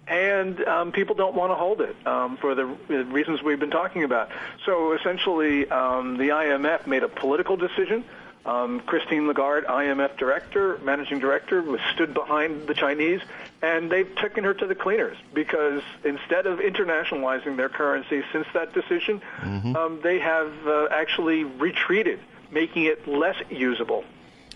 and 0.08 0.64
um, 0.66 0.92
people 0.92 1.16
don't 1.16 1.36
want 1.36 1.52
to 1.52 1.56
hold 1.56 1.82
it 1.82 1.96
um, 2.08 2.38
for 2.38 2.56
the 2.56 2.66
reasons 2.66 3.44
we've 3.44 3.60
been 3.60 3.72
talking 3.72 4.04
about. 4.04 4.30
So 4.66 4.94
essentially, 4.94 5.70
um, 5.70 6.18
the 6.18 6.30
IMF 6.30 6.88
made 6.88 7.04
a 7.04 7.10
political 7.10 7.58
decision 7.58 8.04
um, 8.48 8.80
Christine 8.80 9.28
Lagarde, 9.28 9.68
IMF 9.68 10.18
director, 10.18 10.80
managing 10.80 11.20
director, 11.20 11.62
was 11.62 11.82
stood 11.94 12.14
behind 12.14 12.66
the 12.66 12.74
Chinese, 12.74 13.20
and 13.62 13.92
they've 13.92 14.16
taken 14.16 14.46
her 14.46 14.54
to 14.54 14.66
the 14.66 14.74
cleaners 14.74 15.18
because 15.34 15.82
instead 16.06 16.48
of 16.48 16.60
internationalizing 16.60 17.58
their 17.58 17.68
currency 17.68 18.24
since 18.32 18.48
that 18.54 18.74
decision, 18.74 19.22
mm-hmm. 19.42 19.76
um, 19.76 20.00
they 20.02 20.20
have 20.20 20.52
uh, 20.66 20.88
actually 20.92 21.44
retreated, 21.44 22.20
making 22.50 22.86
it 22.86 23.06
less 23.06 23.36
usable. 23.50 24.06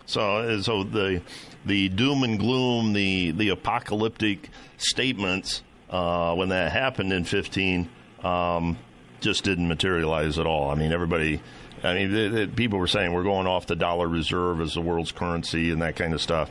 So, 0.05 0.37
uh, 0.37 0.61
so 0.61 0.83
the 0.83 1.21
the 1.65 1.89
doom 1.89 2.23
and 2.23 2.39
gloom, 2.39 2.93
the 2.93 3.31
the 3.31 3.49
apocalyptic 3.49 4.49
statements 4.77 5.63
uh, 5.89 6.35
when 6.35 6.49
that 6.49 6.71
happened 6.71 7.13
in 7.13 7.23
15 7.23 7.89
um, 8.23 8.77
just 9.19 9.43
didn't 9.43 9.67
materialize 9.67 10.39
at 10.39 10.45
all. 10.45 10.69
I 10.69 10.75
mean, 10.75 10.91
everybody 10.91 11.41
I 11.83 12.05
mean, 12.05 12.51
people 12.51 12.79
were 12.79 12.87
saying 12.87 13.13
we're 13.13 13.23
going 13.23 13.47
off 13.47 13.65
the 13.65 13.75
dollar 13.75 14.07
reserve 14.07 14.61
as 14.61 14.73
the 14.73 14.81
world's 14.81 15.11
currency 15.11 15.71
and 15.71 15.81
that 15.81 15.95
kind 15.95 16.13
of 16.13 16.21
stuff. 16.21 16.49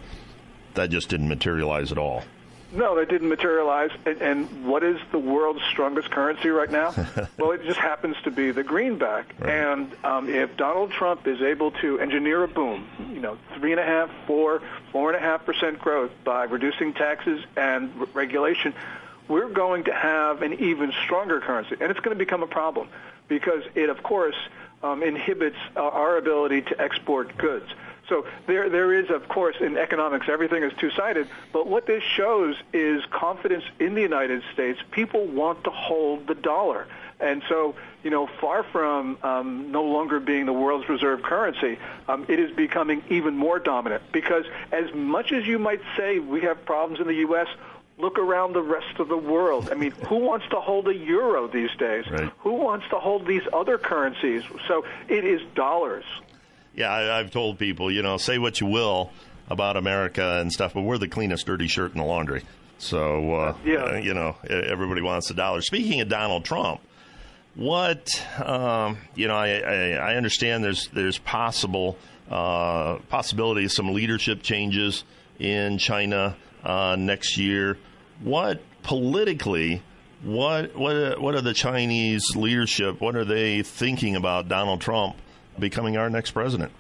That 0.75 0.91
just 0.91 1.09
didn't 1.09 1.29
materialize 1.29 1.93
at 1.93 1.99
all. 1.99 2.25
No, 2.73 2.97
that 2.97 3.09
didn't 3.09 3.29
materialize. 3.29 3.91
And, 4.07 4.21
and 4.23 4.67
what 4.67 4.83
is 4.83 4.99
the 5.11 5.19
world's 5.19 5.63
strongest 5.65 6.11
currency 6.11 6.49
right 6.49 6.71
now? 6.71 6.95
well, 7.39 7.51
it 7.53 7.65
just 7.65 7.79
happens 7.79 8.17
to 8.25 8.31
be 8.31 8.53
the 8.53 8.63
greenback. 8.63 9.35
Right. 9.39 9.51
And 9.51 9.91
um, 10.05 10.29
if 10.29 10.57
Donald 10.57 10.93
Trump 10.93 11.27
is 11.27 11.43
able 11.43 11.73
to 11.73 11.99
engineer 11.99 12.43
a 12.45 12.49
boom, 12.49 12.87
you 13.13 13.21
know, 13.21 13.39
three 13.57 13.73
and 13.73 13.81
a 13.81 13.85
half, 13.85 14.11
four, 14.27 14.63
four 14.93 15.13
and 15.13 15.17
a 15.17 15.21
half 15.21 15.45
percent 15.45 15.79
growth 15.79 16.13
by 16.25 16.45
reducing 16.45 16.95
taxes 16.95 17.45
and 17.57 17.95
re- 17.97 18.07
regulation, 18.15 18.75
we're 19.29 19.49
going 19.49 19.85
to 19.85 19.93
have 19.93 20.43
an 20.43 20.55
even 20.55 20.93
stronger 21.05 21.41
currency, 21.41 21.77
and 21.81 21.91
it's 21.91 22.01
going 22.01 22.17
to 22.17 22.19
become 22.19 22.43
a 22.43 22.49
problem 22.49 22.89
because 23.29 23.63
it, 23.77 23.89
of 23.89 24.03
course, 24.03 24.35
um, 24.83 25.03
inhibits 25.03 25.57
uh, 25.77 25.81
our 25.81 26.17
ability 26.17 26.63
to 26.63 26.81
export 26.81 27.37
goods. 27.37 27.67
So 28.11 28.27
there, 28.47 28.69
there 28.69 28.93
is, 28.93 29.09
of 29.09 29.27
course, 29.29 29.57
in 29.61 29.79
economics, 29.79 30.27
everything 30.29 30.63
is 30.63 30.73
two-sided. 30.79 31.29
But 31.53 31.67
what 31.67 31.87
this 31.87 32.03
shows 32.03 32.57
is 32.75 33.03
confidence 33.11 33.65
in 33.79 33.95
the 33.95 34.03
United 34.03 34.43
States. 34.53 34.79
People 34.91 35.27
want 35.27 35.65
to 35.65 35.71
hold 35.71 36.27
the 36.27 36.35
dollar. 36.35 36.87
And 37.21 37.43
so, 37.49 37.77
you 38.03 38.11
know, 38.11 38.27
far 38.27 38.65
from 38.65 39.17
um, 39.23 39.71
no 39.71 39.85
longer 39.85 40.21
being 40.21 40.47
the 40.47 40.53
world's 40.53 40.89
reserve 40.89 41.23
currency, 41.23 41.79
um, 42.09 42.27
it 42.29 42.41
is 42.41 42.51
becoming 42.51 43.03
even 43.09 43.37
more 43.37 43.59
dominant. 43.59 44.03
Because 44.11 44.45
as 44.73 44.93
much 44.93 45.33
as 45.33 45.47
you 45.47 45.59
might 45.59 45.81
say 45.97 46.19
we 46.19 46.41
have 46.43 46.65
problems 46.67 47.01
in 47.01 47.07
the 47.07 47.17
U.S., 47.27 47.49
Look 47.99 48.19
around 48.19 48.55
the 48.55 48.63
rest 48.63 48.99
of 48.99 49.09
the 49.09 49.17
world. 49.17 49.69
I 49.71 49.75
mean, 49.75 49.91
who 50.09 50.17
wants 50.17 50.47
to 50.51 50.57
hold 50.57 50.89
a 50.89 50.95
euro 50.95 51.49
these 51.49 51.69
days? 51.79 52.07
Right. 52.11 52.33
Who 52.39 52.55
wants 52.55 52.87
to 52.89 52.97
hold 52.99 53.27
these 53.27 53.43
other 53.53 53.77
currencies? 53.77 54.43
So 54.67 54.87
it 55.09 55.25
is 55.25 55.43
dollars. 55.55 56.05
Yeah, 56.81 56.93
I, 56.93 57.19
I've 57.19 57.31
told 57.31 57.59
people, 57.59 57.91
you 57.91 58.03
know, 58.03 58.17
say 58.17 58.39
what 58.39 58.61
you 58.61 58.67
will 58.67 59.11
about 59.49 59.77
America 59.77 60.39
and 60.41 60.53
stuff, 60.53 60.75
but 60.75 60.83
we're 60.83 60.99
the 60.99 61.09
cleanest 61.09 61.47
dirty 61.47 61.69
shirt 61.69 61.93
in 61.93 61.99
the 61.99 62.05
laundry. 62.05 62.43
So, 62.79 63.35
uh, 63.35 63.57
yeah. 63.65 63.85
Uh, 63.85 63.97
you 63.97 64.15
know, 64.15 64.37
everybody 64.49 65.03
wants 65.03 65.29
the 65.29 65.35
dollar. 65.35 65.61
Speaking 65.61 66.01
of 66.01 66.09
Donald 66.09 66.45
Trump, 66.45 66.81
what 67.55 68.25
um, 68.43 68.99
you 69.15 69.29
know, 69.29 69.37
I, 69.37 69.59
I, 69.59 69.91
I, 69.93 70.15
understand 70.17 70.65
there's 70.65 70.89
there's 70.89 71.19
possible 71.19 71.99
uh, 72.31 72.97
possibility 73.09 73.65
of 73.65 73.73
some 73.73 73.93
leadership 73.93 74.43
changes 74.43 75.05
in 75.39 75.79
China 75.79 76.37
uh, 76.63 76.97
next 76.99 77.37
year 77.37 77.77
what 78.23 78.61
politically 78.83 79.83
what 80.23 80.77
what 80.77 81.21
what 81.21 81.35
are 81.35 81.41
the 81.41 81.55
Chinese 81.55 82.37
leadership? 82.37 83.01
What 83.01 83.17
are 83.17 83.25
they 83.25 83.63
thinking 83.63 84.17
about 84.17 84.49
Donald 84.49 84.81
Trump 84.81 85.17
becoming 85.61 85.97
our 85.97 86.11
next 86.11 86.33
president? 86.33 86.73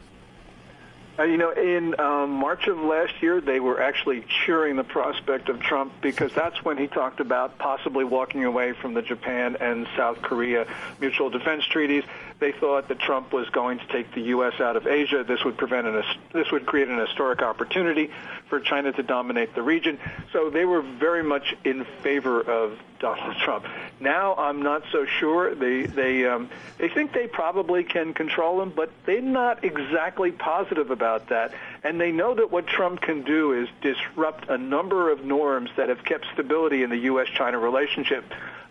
Uh, 1.20 1.24
you 1.24 1.36
know, 1.36 1.50
in 1.50 1.98
um, 2.00 2.30
March 2.30 2.66
of 2.66 2.78
last 2.78 3.12
year, 3.20 3.42
they 3.42 3.60
were 3.60 3.78
actually 3.78 4.24
cheering 4.46 4.76
the 4.76 4.84
prospect 4.84 5.50
of 5.50 5.60
Trump 5.60 5.92
because 6.00 6.32
that's 6.32 6.64
when 6.64 6.78
he 6.78 6.86
talked 6.86 7.20
about 7.20 7.58
possibly 7.58 8.04
walking 8.04 8.46
away 8.46 8.72
from 8.72 8.94
the 8.94 9.02
Japan 9.02 9.54
and 9.60 9.86
South 9.98 10.22
Korea 10.22 10.66
mutual 10.98 11.28
defense 11.28 11.66
treaties. 11.66 12.04
They 12.38 12.52
thought 12.52 12.88
that 12.88 13.00
Trump 13.00 13.34
was 13.34 13.50
going 13.50 13.80
to 13.80 13.86
take 13.88 14.14
the 14.14 14.22
U.S. 14.22 14.60
out 14.60 14.76
of 14.76 14.86
Asia. 14.86 15.22
This 15.22 15.44
would 15.44 15.58
prevent 15.58 15.86
an 15.86 16.02
this 16.32 16.50
would 16.52 16.64
create 16.64 16.88
an 16.88 16.98
historic 16.98 17.42
opportunity 17.42 18.10
for 18.50 18.60
China 18.60 18.92
to 18.92 19.02
dominate 19.02 19.54
the 19.54 19.62
region. 19.62 19.98
So 20.32 20.50
they 20.50 20.66
were 20.66 20.82
very 20.82 21.22
much 21.22 21.56
in 21.64 21.86
favor 22.02 22.40
of 22.40 22.78
Donald 22.98 23.36
Trump. 23.44 23.64
Now 23.98 24.34
I'm 24.34 24.60
not 24.60 24.82
so 24.92 25.06
sure. 25.06 25.54
They 25.54 25.86
they 25.86 26.26
um, 26.26 26.50
they 26.76 26.88
think 26.88 27.12
they 27.12 27.26
probably 27.26 27.84
can 27.84 28.12
control 28.12 28.60
him, 28.60 28.70
but 28.70 28.90
they're 29.06 29.22
not 29.22 29.64
exactly 29.64 30.32
positive 30.32 30.90
about 30.90 31.28
that. 31.28 31.54
And 31.82 31.98
they 31.98 32.12
know 32.12 32.34
that 32.34 32.50
what 32.50 32.66
Trump 32.66 33.00
can 33.00 33.22
do 33.22 33.52
is 33.52 33.68
disrupt 33.80 34.50
a 34.50 34.58
number 34.58 35.10
of 35.10 35.24
norms 35.24 35.70
that 35.76 35.88
have 35.88 36.04
kept 36.04 36.26
stability 36.34 36.82
in 36.82 36.90
the 36.90 36.98
U.S.-China 36.98 37.62
relationship. 37.62 38.24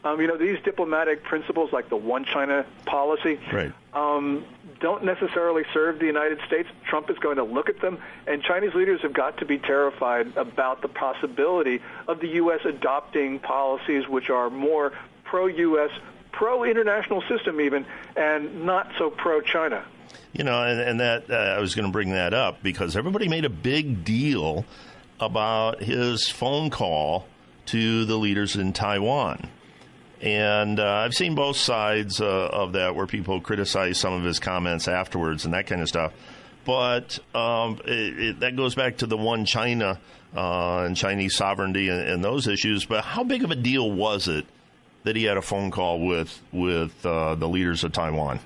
Um, 0.03 0.21
you 0.21 0.27
know, 0.27 0.37
these 0.37 0.59
diplomatic 0.63 1.23
principles 1.23 1.73
like 1.73 1.89
the 1.89 1.97
one 1.97 2.23
China 2.23 2.65
policy 2.85 3.39
right. 3.51 3.73
Um, 3.93 4.45
don't 4.80 5.04
necessarily 5.04 5.63
serve 5.73 5.99
the 5.99 6.06
United 6.06 6.39
States. 6.47 6.69
Trump 6.88 7.10
is 7.10 7.17
going 7.17 7.38
to 7.38 7.43
look 7.43 7.69
at 7.69 7.82
them, 7.82 7.97
and 8.28 8.43
Chinese 8.43 8.73
leaders 8.73 9.02
have 9.02 9.13
got 9.13 9.38
to 9.38 9.45
be 9.45 9.58
terrified 9.58 10.36
about 10.38 10.82
the 10.82 10.88
possibility 10.88 11.82
of 12.08 12.19
the 12.19 12.28
U.S. 12.28 12.62
adopting 12.65 13.39
policies 13.39 14.08
which 14.08 14.30
are 14.30 14.49
more 14.49 14.93
pro-U.S., 15.23 15.89
pro-international 16.32 17.23
system 17.28 17.60
even, 17.62 17.86
and 18.15 18.65
not 18.65 18.91
so 18.97 19.10
pro-China. 19.10 19.84
You 20.34 20.43
know, 20.43 20.63
and, 20.63 20.80
and 20.80 20.99
that 20.99 21.30
uh, 21.30 21.34
I 21.34 21.60
was 21.60 21.75
going 21.75 21.86
to 21.86 21.91
bring 21.91 22.12
that 22.12 22.34
up 22.34 22.62
because 22.62 22.95
everybody 22.95 23.28
made 23.28 23.45
a 23.45 23.49
big 23.49 24.04
deal 24.04 24.65
about 25.19 25.82
his 25.82 26.30
phone 26.30 26.69
call 26.69 27.28
to 27.67 28.06
the 28.06 28.15
leaders 28.15 28.56
in 28.56 28.73
Taiwan. 28.73 29.49
And 30.21 30.79
uh, 30.79 30.86
I've 30.86 31.13
seen 31.13 31.36
both 31.36 31.55
sides 31.55 32.19
uh, 32.19 32.25
of 32.25 32.73
that 32.73 32.95
where 32.95 33.08
people 33.08 33.39
criticize 33.39 33.99
some 33.99 34.13
of 34.13 34.23
his 34.23 34.39
comments 34.39 34.88
afterwards 34.88 35.45
and 35.45 35.53
that 35.53 35.67
kind 35.67 35.82
of 35.82 35.88
stuff. 35.88 36.13
But 36.65 37.19
um, 37.34 37.79
it, 37.86 38.19
it, 38.19 38.39
that 38.41 38.55
goes 38.55 38.75
back 38.75 38.97
to 38.97 39.08
the 39.08 39.17
one 39.17 39.45
China 39.45 39.99
uh, 40.36 40.79
and 40.79 40.95
Chinese 40.95 41.36
sovereignty 41.36 41.89
and, 41.89 42.01
and, 42.01 42.23
those 42.23 42.47
issues. 42.47 42.86
But 42.86 43.03
how 43.03 43.23
big 43.23 43.43
of 43.43 43.51
a 43.51 43.55
deal 43.55 43.89
was 43.89 44.27
it 44.27 44.45
that 45.03 45.15
he 45.15 45.23
had 45.23 45.38
a 45.38 45.41
phone 45.41 45.71
call 45.71 46.05
with 46.05 46.39
with 46.51 47.05
uh, 47.05 47.36
the 47.36 47.47
leaders 47.47 47.84
of 47.84 47.93
Taiwan? 47.93 48.39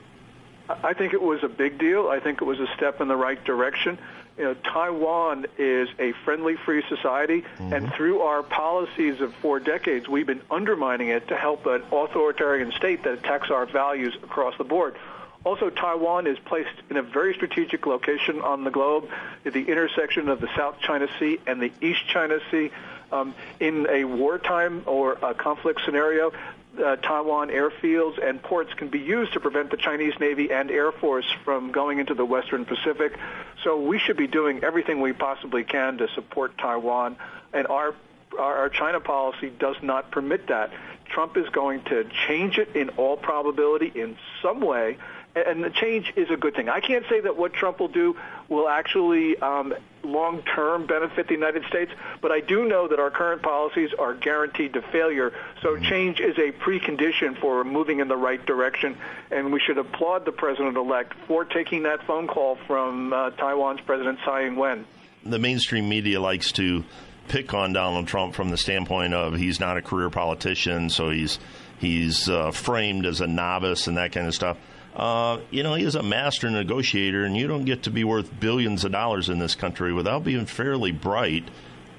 I 0.69 0.93
think 0.93 1.13
it 1.13 1.21
was 1.21 1.43
a 1.43 1.49
big 1.49 1.77
deal. 1.77 2.07
I 2.07 2.19
think 2.19 2.41
it 2.41 2.45
was 2.45 2.59
a 2.59 2.67
step 2.77 3.01
in 3.01 3.07
the 3.07 3.17
right 3.17 3.43
direction. 3.43 3.97
You 4.37 4.45
know, 4.45 4.53
Taiwan 4.55 5.45
is 5.59 5.89
a 5.99 6.13
friendly, 6.25 6.55
free 6.55 6.83
society, 6.89 7.41
mm-hmm. 7.41 7.73
and 7.73 7.93
through 7.93 8.21
our 8.21 8.41
policies 8.41 9.21
of 9.21 9.33
four 9.35 9.59
decades, 9.59 10.07
we've 10.07 10.25
been 10.25 10.41
undermining 10.49 11.09
it 11.09 11.27
to 11.27 11.35
help 11.35 11.67
an 11.67 11.83
authoritarian 11.91 12.71
state 12.71 13.03
that 13.03 13.13
attacks 13.13 13.51
our 13.51 13.67
values 13.67 14.15
across 14.23 14.57
the 14.57 14.63
board. 14.63 14.95
Also, 15.43 15.69
Taiwan 15.69 16.25
is 16.25 16.39
placed 16.39 16.73
in 16.89 16.97
a 16.97 17.03
very 17.03 17.33
strategic 17.33 17.85
location 17.85 18.41
on 18.41 18.63
the 18.63 18.71
globe 18.71 19.09
at 19.45 19.53
the 19.53 19.63
intersection 19.63 20.29
of 20.29 20.39
the 20.39 20.47
South 20.55 20.79
China 20.79 21.07
Sea 21.19 21.39
and 21.45 21.61
the 21.61 21.71
East 21.81 22.07
China 22.07 22.39
Sea. 22.49 22.71
Um, 23.11 23.35
in 23.59 23.85
a 23.91 24.05
wartime 24.05 24.81
or 24.87 25.19
a 25.21 25.35
conflict 25.35 25.81
scenario, 25.85 26.31
uh, 26.77 26.95
Taiwan 26.97 27.49
airfields 27.49 28.23
and 28.23 28.41
ports 28.41 28.73
can 28.73 28.89
be 28.89 28.99
used 28.99 29.33
to 29.33 29.39
prevent 29.39 29.71
the 29.71 29.77
Chinese 29.77 30.13
Navy 30.19 30.51
and 30.51 30.71
Air 30.71 30.91
Force 30.91 31.25
from 31.43 31.71
going 31.71 31.99
into 31.99 32.13
the 32.13 32.25
Western 32.25 32.65
Pacific. 32.65 33.17
So 33.63 33.79
we 33.79 33.99
should 33.99 34.17
be 34.17 34.27
doing 34.27 34.63
everything 34.63 35.01
we 35.01 35.13
possibly 35.13 35.63
can 35.63 35.97
to 35.97 36.07
support 36.15 36.57
Taiwan, 36.57 37.17
and 37.53 37.67
our 37.67 37.95
our, 38.39 38.69
China 38.69 38.99
policy 38.99 39.51
does 39.51 39.75
not 39.83 40.09
permit 40.09 40.47
that. 40.47 40.71
Trump 41.05 41.37
is 41.37 41.47
going 41.49 41.83
to 41.83 42.05
change 42.27 42.57
it 42.57 42.75
in 42.75 42.89
all 42.89 43.15
probability 43.15 43.91
in 43.93 44.17
some 44.41 44.59
way, 44.59 44.97
and 45.35 45.63
the 45.63 45.69
change 45.69 46.11
is 46.15 46.31
a 46.31 46.37
good 46.37 46.55
thing. 46.55 46.69
I 46.69 46.79
can't 46.79 47.05
say 47.09 47.19
that 47.19 47.37
what 47.37 47.53
Trump 47.53 47.79
will 47.79 47.89
do 47.89 48.17
will 48.53 48.69
actually 48.69 49.37
um, 49.39 49.73
long 50.03 50.43
term 50.43 50.85
benefit 50.85 51.27
the 51.27 51.33
United 51.33 51.65
States, 51.65 51.91
but 52.21 52.31
I 52.31 52.39
do 52.39 52.65
know 52.67 52.87
that 52.87 52.99
our 52.99 53.09
current 53.09 53.41
policies 53.41 53.89
are 53.97 54.13
guaranteed 54.13 54.73
to 54.73 54.81
failure. 54.81 55.33
So 55.61 55.69
mm-hmm. 55.69 55.85
change 55.85 56.19
is 56.19 56.37
a 56.37 56.51
precondition 56.51 57.37
for 57.39 57.63
moving 57.63 57.99
in 57.99 58.07
the 58.07 58.17
right 58.17 58.43
direction, 58.45 58.95
and 59.31 59.51
we 59.51 59.59
should 59.59 59.77
applaud 59.77 60.25
the 60.25 60.31
president 60.31 60.77
elect 60.77 61.13
for 61.27 61.43
taking 61.45 61.83
that 61.83 62.05
phone 62.05 62.27
call 62.27 62.57
from 62.67 63.11
uh, 63.11 63.31
Taiwan's 63.31 63.81
President 63.81 64.19
Tsai 64.23 64.45
Ing 64.45 64.55
wen. 64.55 64.85
The 65.25 65.39
mainstream 65.39 65.89
media 65.89 66.21
likes 66.21 66.51
to 66.53 66.83
pick 67.29 67.53
on 67.53 67.73
Donald 67.73 68.07
Trump 68.07 68.35
from 68.35 68.49
the 68.49 68.57
standpoint 68.57 69.13
of 69.13 69.35
he's 69.35 69.59
not 69.59 69.77
a 69.77 69.81
career 69.81 70.09
politician, 70.09 70.89
so 70.89 71.09
he's 71.09 71.39
he's 71.79 72.29
uh, 72.29 72.51
framed 72.51 73.05
as 73.05 73.21
a 73.21 73.27
novice 73.27 73.87
and 73.87 73.97
that 73.97 74.11
kind 74.11 74.27
of 74.27 74.35
stuff. 74.35 74.57
Uh, 74.95 75.39
you 75.49 75.63
know, 75.63 75.73
he 75.73 75.83
is 75.83 75.95
a 75.95 76.03
master 76.03 76.49
negotiator, 76.49 77.23
and 77.23 77.35
you 77.35 77.47
don't 77.47 77.65
get 77.65 77.83
to 77.83 77.89
be 77.89 78.03
worth 78.03 78.29
billions 78.39 78.85
of 78.85 78.91
dollars 78.91 79.29
in 79.29 79.39
this 79.39 79.55
country 79.55 79.91
without 79.91 80.23
being 80.23 80.45
fairly 80.45 80.91
bright 80.91 81.47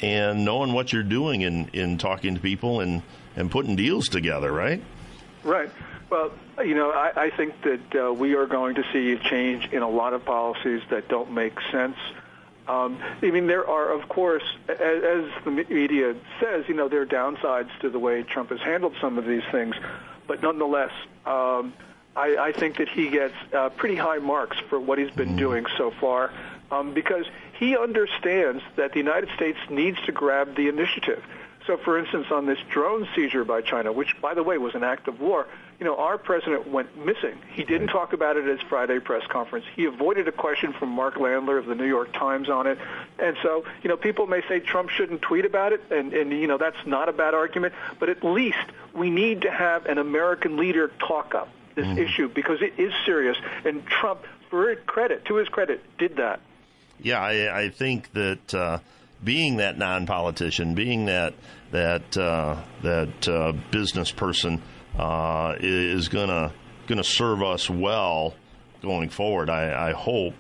and 0.01 0.45
knowing 0.45 0.73
what 0.73 0.93
you're 0.93 1.03
doing 1.03 1.41
in, 1.41 1.69
in 1.73 1.99
talking 1.99 2.35
to 2.35 2.41
people 2.41 2.81
and, 2.81 3.03
and 3.37 3.51
putting 3.51 3.75
deals 3.75 4.09
together, 4.09 4.53
right? 4.53 4.83
Right. 5.43 5.71
Well, 6.11 6.33
you 6.65 6.75
know, 6.75 6.91
I, 6.91 7.25
I 7.25 7.31
think 7.31 7.55
that 7.63 8.07
uh, 8.09 8.13
we 8.13 8.35
are 8.35 8.47
going 8.47 8.77
to 8.77 8.85
see 8.93 9.13
a 9.13 9.19
change 9.19 9.67
in 9.73 9.83
a 9.83 9.89
lot 9.89 10.13
of 10.13 10.25
policies 10.25 10.83
that 10.91 11.09
don't 11.09 11.33
make 11.33 11.55
sense. 11.73 11.97
Um, 12.69 12.99
I 13.21 13.31
mean, 13.31 13.47
there 13.47 13.69
are, 13.69 13.93
of 13.93 14.09
course, 14.09 14.45
as, 14.69 14.79
as 14.79 15.45
the 15.45 15.51
media 15.51 16.15
says, 16.41 16.65
you 16.69 16.75
know, 16.75 16.89
there 16.89 17.03
are 17.03 17.07
downsides 17.07 17.69
to 17.81 17.91
the 17.91 17.99
way 17.99 18.23
Trump 18.23 18.51
has 18.51 18.61
handled 18.61 18.95
some 19.01 19.19
of 19.19 19.27
these 19.27 19.43
things, 19.51 19.75
but 20.27 20.43
nonetheless, 20.43 20.93
um, 21.27 21.75
I, 22.17 22.37
I 22.37 22.53
think 22.53 22.79
that 22.79 22.89
he 22.89 23.09
gets 23.09 23.35
uh, 23.53 23.71
pretty 23.71 23.97
high 23.97 24.19
marks 24.19 24.59
for 24.69 24.79
what 24.79 24.99
he's 24.99 25.11
been 25.11 25.31
mm. 25.31 25.39
doing 25.39 25.67
so 25.77 25.91
far 25.91 26.31
um, 26.71 26.95
because 26.95 27.27
he 27.59 27.77
understands 27.77 28.63
that 28.77 28.93
the 28.93 28.99
United 28.99 29.31
States 29.37 29.59
needs 29.71 30.01
to 30.07 30.13
grab 30.13 30.57
the 30.57 30.69
initiative. 30.69 31.23
So, 31.67 31.79
for 31.79 31.99
instance, 31.99 32.27
on 32.31 32.45
this 32.45 32.59
drone 32.69 33.09
seizure 33.15 33.45
by 33.45 33.63
China, 33.63 33.91
which, 33.91 34.21
by 34.21 34.35
the 34.35 34.43
way, 34.43 34.59
was 34.59 34.75
an 34.75 34.85
act 34.85 35.09
of 35.09 35.21
war, 35.21 35.47
you 35.81 35.87
know, 35.87 35.97
our 35.97 36.19
president 36.19 36.69
went 36.69 36.95
missing. 37.05 37.39
He 37.53 37.65
didn't 37.65 37.89
talk 37.89 38.13
about 38.13 38.37
it 38.37 38.45
at 38.45 38.51
his 38.51 38.61
Friday 38.69 39.01
press 39.01 39.27
conference. 39.27 39.65
He 39.75 39.87
avoided 39.87 40.29
a 40.29 40.33
question 40.33 40.75
from 40.75 40.91
Mark 40.91 41.15
Landler 41.15 41.59
of 41.59 41.65
the 41.65 41.75
New 41.75 41.87
York 41.87 42.13
Times 42.13 42.51
on 42.51 42.67
it. 42.67 42.79
And 43.19 43.37
so, 43.43 43.65
you 43.83 43.89
know, 43.89 43.97
people 43.97 44.27
may 44.27 44.43
say 44.47 44.61
Trump 44.61 44.91
shouldn't 44.91 45.23
tweet 45.23 45.47
about 45.47 45.73
it, 45.73 45.83
and, 45.91 46.13
and 46.13 46.31
you 46.33 46.47
know, 46.47 46.59
that's 46.59 46.87
not 46.87 47.09
a 47.09 47.13
bad 47.13 47.33
argument, 47.33 47.75
but 47.99 48.11
at 48.11 48.23
least 48.23 48.67
we 48.93 49.09
need 49.09 49.43
to 49.43 49.51
have 49.51 49.87
an 49.87 49.97
American 49.97 50.59
leader 50.59 50.89
talk 50.99 51.35
up 51.35 51.49
this 51.75 51.87
mm. 51.87 51.99
issue 51.99 52.29
because 52.29 52.63
it 52.63 52.79
is 52.79 52.93
serious. 53.05 53.37
And 53.65 53.87
Trump, 53.87 54.23
for 54.51 54.75
credit, 54.77 55.25
to 55.27 55.37
his 55.37 55.49
credit, 55.49 55.83
did 55.99 56.17
that. 56.17 56.41
Yeah, 57.01 57.21
I, 57.21 57.65
I 57.65 57.69
think 57.71 58.13
that 58.13 58.55
uh, 58.55 58.79
being 59.23 59.57
that 59.57 59.79
non-politician, 59.79 60.75
being 60.75 61.07
that 61.07 61.35
that 61.73 62.17
uh, 62.17 62.63
that 62.83 63.29
uh, 63.29 63.53
business 63.71 64.13
person, 64.13 64.63
uh, 64.99 65.57
is 65.59 66.09
gonna 66.09 66.53
gonna 66.87 67.05
serve 67.05 67.43
us 67.43 67.69
well 67.69 68.35
going 68.83 69.09
forward. 69.09 69.51
I, 69.51 69.91
I 69.91 69.93
hope 69.93 70.35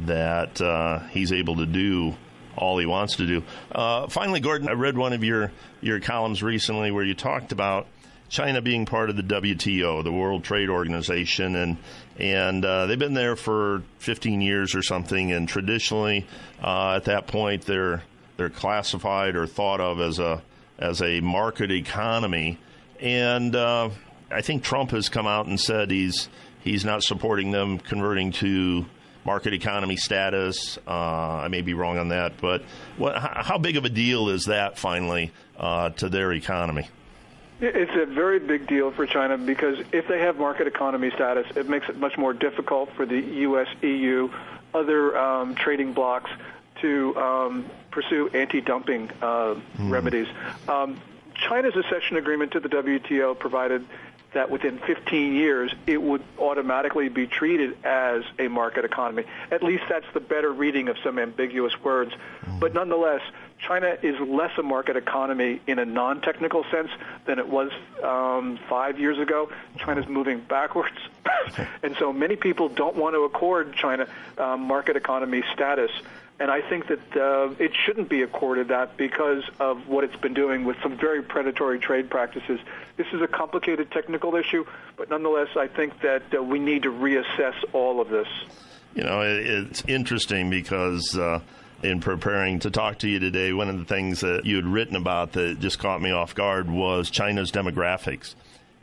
that 0.00 0.60
uh, 0.60 1.00
he's 1.08 1.32
able 1.32 1.56
to 1.56 1.66
do 1.66 2.14
all 2.56 2.78
he 2.78 2.86
wants 2.86 3.16
to 3.16 3.26
do. 3.26 3.42
Uh, 3.72 4.06
finally, 4.08 4.40
Gordon, 4.40 4.68
I 4.68 4.72
read 4.72 4.96
one 4.96 5.12
of 5.12 5.24
your 5.24 5.52
your 5.80 6.00
columns 6.00 6.42
recently 6.42 6.90
where 6.90 7.04
you 7.04 7.14
talked 7.14 7.52
about 7.52 7.86
China 8.28 8.60
being 8.60 8.86
part 8.86 9.10
of 9.10 9.16
the 9.16 9.22
WTO, 9.22 10.02
the 10.02 10.12
World 10.12 10.44
Trade 10.44 10.68
Organization, 10.68 11.56
and 11.56 11.76
and 12.18 12.64
uh, 12.64 12.86
they've 12.86 12.98
been 12.98 13.14
there 13.14 13.36
for 13.36 13.82
15 13.98 14.40
years 14.40 14.74
or 14.74 14.82
something. 14.82 15.32
And 15.32 15.48
traditionally, 15.48 16.26
uh, 16.62 16.94
at 16.96 17.04
that 17.04 17.26
point, 17.26 17.66
they're 17.66 18.02
they're 18.36 18.50
classified 18.50 19.36
or 19.36 19.46
thought 19.46 19.80
of 19.80 20.00
as 20.00 20.18
a 20.18 20.42
as 20.78 21.02
a 21.02 21.20
market 21.20 21.70
economy. 21.70 22.58
And 23.00 23.54
uh, 23.54 23.90
I 24.30 24.42
think 24.42 24.62
Trump 24.62 24.90
has 24.90 25.08
come 25.08 25.26
out 25.26 25.46
and 25.46 25.60
said 25.60 25.90
he's 25.90 26.28
he's 26.62 26.84
not 26.84 27.02
supporting 27.02 27.50
them 27.50 27.78
converting 27.78 28.32
to 28.32 28.86
market 29.24 29.52
economy 29.52 29.96
status. 29.96 30.78
Uh, 30.86 30.90
I 30.90 31.48
may 31.48 31.62
be 31.62 31.74
wrong 31.74 31.98
on 31.98 32.08
that, 32.08 32.40
but 32.40 32.62
what, 32.96 33.16
how 33.18 33.58
big 33.58 33.76
of 33.76 33.84
a 33.84 33.88
deal 33.88 34.28
is 34.28 34.44
that 34.44 34.78
finally 34.78 35.32
uh, 35.58 35.90
to 35.90 36.08
their 36.08 36.32
economy? 36.32 36.88
It's 37.58 37.92
a 37.94 38.04
very 38.04 38.38
big 38.38 38.66
deal 38.66 38.90
for 38.90 39.06
China 39.06 39.38
because 39.38 39.78
if 39.90 40.06
they 40.08 40.20
have 40.20 40.36
market 40.36 40.66
economy 40.66 41.10
status, 41.10 41.46
it 41.56 41.68
makes 41.68 41.88
it 41.88 41.96
much 41.96 42.18
more 42.18 42.34
difficult 42.34 42.92
for 42.92 43.06
the 43.06 43.18
U.S., 43.18 43.68
EU, 43.82 44.30
other 44.74 45.16
um, 45.16 45.54
trading 45.54 45.94
blocs 45.94 46.30
to 46.82 47.16
um, 47.16 47.64
pursue 47.90 48.28
anti-dumping 48.28 49.10
uh, 49.22 49.54
mm. 49.78 49.90
remedies. 49.90 50.28
Um, 50.68 51.00
China's 51.34 51.76
accession 51.76 52.18
agreement 52.18 52.52
to 52.52 52.60
the 52.60 52.68
WTO 52.68 53.38
provided 53.38 53.86
that 54.34 54.50
within 54.50 54.78
15 54.78 55.34
years 55.34 55.74
it 55.86 56.02
would 56.02 56.22
automatically 56.38 57.08
be 57.08 57.26
treated 57.26 57.76
as 57.84 58.22
a 58.38 58.48
market 58.48 58.84
economy. 58.84 59.24
At 59.50 59.62
least 59.62 59.84
that's 59.88 60.06
the 60.12 60.20
better 60.20 60.52
reading 60.52 60.88
of 60.88 60.98
some 61.02 61.18
ambiguous 61.18 61.72
words. 61.82 62.12
Mm. 62.44 62.60
But 62.60 62.74
nonetheless, 62.74 63.22
China 63.58 63.96
is 64.02 64.18
less 64.20 64.56
a 64.58 64.62
market 64.62 64.96
economy 64.96 65.60
in 65.66 65.78
a 65.78 65.84
non-technical 65.84 66.64
sense 66.70 66.90
than 67.24 67.38
it 67.38 67.48
was 67.48 67.70
um, 68.02 68.58
five 68.68 68.98
years 68.98 69.18
ago. 69.18 69.50
China's 69.78 70.06
moving 70.06 70.40
backwards, 70.40 70.96
and 71.82 71.96
so 71.98 72.12
many 72.12 72.36
people 72.36 72.68
don't 72.68 72.96
want 72.96 73.14
to 73.14 73.24
accord 73.24 73.74
China 73.74 74.06
um, 74.38 74.62
market 74.62 74.96
economy 74.96 75.42
status. 75.52 75.90
And 76.38 76.50
I 76.50 76.60
think 76.60 76.88
that 76.88 77.16
uh, 77.16 77.54
it 77.58 77.72
shouldn't 77.74 78.10
be 78.10 78.20
accorded 78.20 78.68
that 78.68 78.98
because 78.98 79.42
of 79.58 79.88
what 79.88 80.04
it's 80.04 80.16
been 80.16 80.34
doing 80.34 80.64
with 80.64 80.76
some 80.82 80.98
very 80.98 81.22
predatory 81.22 81.78
trade 81.78 82.10
practices. 82.10 82.60
This 82.98 83.06
is 83.14 83.22
a 83.22 83.26
complicated 83.26 83.90
technical 83.90 84.36
issue, 84.36 84.66
but 84.96 85.08
nonetheless, 85.08 85.48
I 85.56 85.66
think 85.66 86.02
that 86.02 86.22
uh, 86.36 86.42
we 86.42 86.58
need 86.58 86.82
to 86.82 86.92
reassess 86.92 87.54
all 87.72 88.02
of 88.02 88.10
this. 88.10 88.28
You 88.94 89.04
know, 89.04 89.22
it's 89.22 89.82
interesting 89.86 90.50
because. 90.50 91.16
Uh, 91.16 91.40
in 91.82 92.00
preparing 92.00 92.58
to 92.60 92.70
talk 92.70 92.98
to 92.98 93.08
you 93.08 93.18
today, 93.18 93.52
one 93.52 93.68
of 93.68 93.78
the 93.78 93.84
things 93.84 94.20
that 94.20 94.44
you 94.44 94.56
had 94.56 94.66
written 94.66 94.96
about 94.96 95.32
that 95.32 95.60
just 95.60 95.78
caught 95.78 96.00
me 96.00 96.10
off 96.10 96.34
guard 96.34 96.70
was 96.70 97.10
China's 97.10 97.50
demographics. 97.50 98.34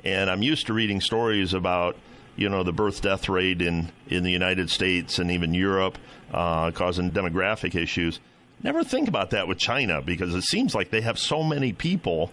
And 0.04 0.30
I'm 0.30 0.44
used 0.44 0.68
to 0.68 0.74
reading 0.74 1.02
stories 1.02 1.54
about, 1.54 1.98
you 2.36 2.50
know, 2.50 2.64
the 2.64 2.74
birth 2.74 3.02
death 3.02 3.30
rate 3.30 3.62
in, 3.62 3.92
in 4.08 4.24
the 4.24 4.32
United 4.32 4.70
States 4.70 5.20
and 5.20 5.32
even 5.32 5.54
Europe 5.54 5.98
uh, 6.34 6.72
causing 6.72 7.12
demographic 7.12 7.76
issues. 7.76 8.20
Never 8.62 8.84
think 8.84 9.08
about 9.08 9.32
that 9.32 9.48
with 9.48 9.58
China 9.58 10.02
because 10.02 10.34
it 10.36 10.44
seems 10.44 10.74
like 10.74 10.90
they 10.90 11.02
have 11.02 11.20
so 11.20 11.44
many 11.44 11.74
people, 11.74 12.32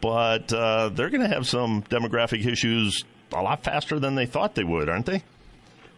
but 0.00 0.52
uh, 0.52 0.90
they're 0.90 1.10
going 1.10 1.22
to 1.22 1.34
have 1.34 1.46
some 1.46 1.82
demographic 1.82 2.46
issues 2.46 3.04
a 3.32 3.42
lot 3.42 3.64
faster 3.64 3.98
than 3.98 4.14
they 4.14 4.26
thought 4.26 4.54
they 4.54 4.64
would, 4.64 4.88
aren't 4.88 5.06
they? 5.06 5.22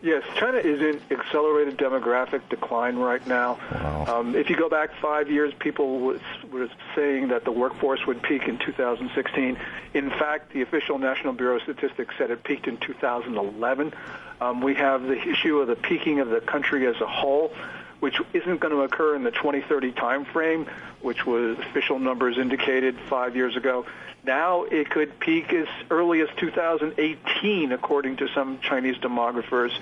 Yes, 0.04 0.22
China 0.36 0.58
is 0.58 0.82
in 0.82 1.00
accelerated 1.10 1.78
demographic 1.78 2.46
decline 2.50 2.96
right 2.96 3.26
now. 3.26 3.58
Wow. 3.72 4.04
Um, 4.06 4.34
if 4.36 4.50
you 4.50 4.56
go 4.56 4.68
back 4.68 4.90
five 5.00 5.30
years, 5.30 5.54
people 5.58 5.98
was, 5.98 6.20
were 6.52 6.68
saying 6.94 7.28
that 7.28 7.46
the 7.46 7.50
workforce 7.50 8.06
would 8.06 8.22
peak 8.22 8.42
in 8.46 8.58
2016. 8.58 9.56
In 9.94 10.10
fact, 10.10 10.52
the 10.52 10.60
official 10.60 10.98
National 10.98 11.32
Bureau 11.32 11.56
of 11.56 11.62
Statistics 11.62 12.14
said 12.18 12.30
it 12.30 12.44
peaked 12.44 12.66
in 12.66 12.76
2011. 12.76 13.94
Um, 14.42 14.60
we 14.60 14.74
have 14.74 15.04
the 15.04 15.18
issue 15.18 15.58
of 15.60 15.68
the 15.68 15.76
peaking 15.76 16.20
of 16.20 16.28
the 16.28 16.42
country 16.42 16.86
as 16.86 17.00
a 17.00 17.06
whole 17.06 17.50
which 18.00 18.20
isn't 18.34 18.60
going 18.60 18.74
to 18.74 18.82
occur 18.82 19.16
in 19.16 19.22
the 19.22 19.30
2030 19.30 19.92
timeframe, 19.92 20.68
which 21.00 21.24
was 21.24 21.58
official 21.58 21.98
numbers 21.98 22.36
indicated 22.36 22.98
five 23.08 23.34
years 23.34 23.56
ago. 23.56 23.86
Now 24.24 24.64
it 24.64 24.90
could 24.90 25.18
peak 25.20 25.52
as 25.52 25.68
early 25.90 26.20
as 26.22 26.28
2018, 26.36 27.72
according 27.72 28.16
to 28.16 28.28
some 28.34 28.58
Chinese 28.60 28.96
demographers. 28.96 29.72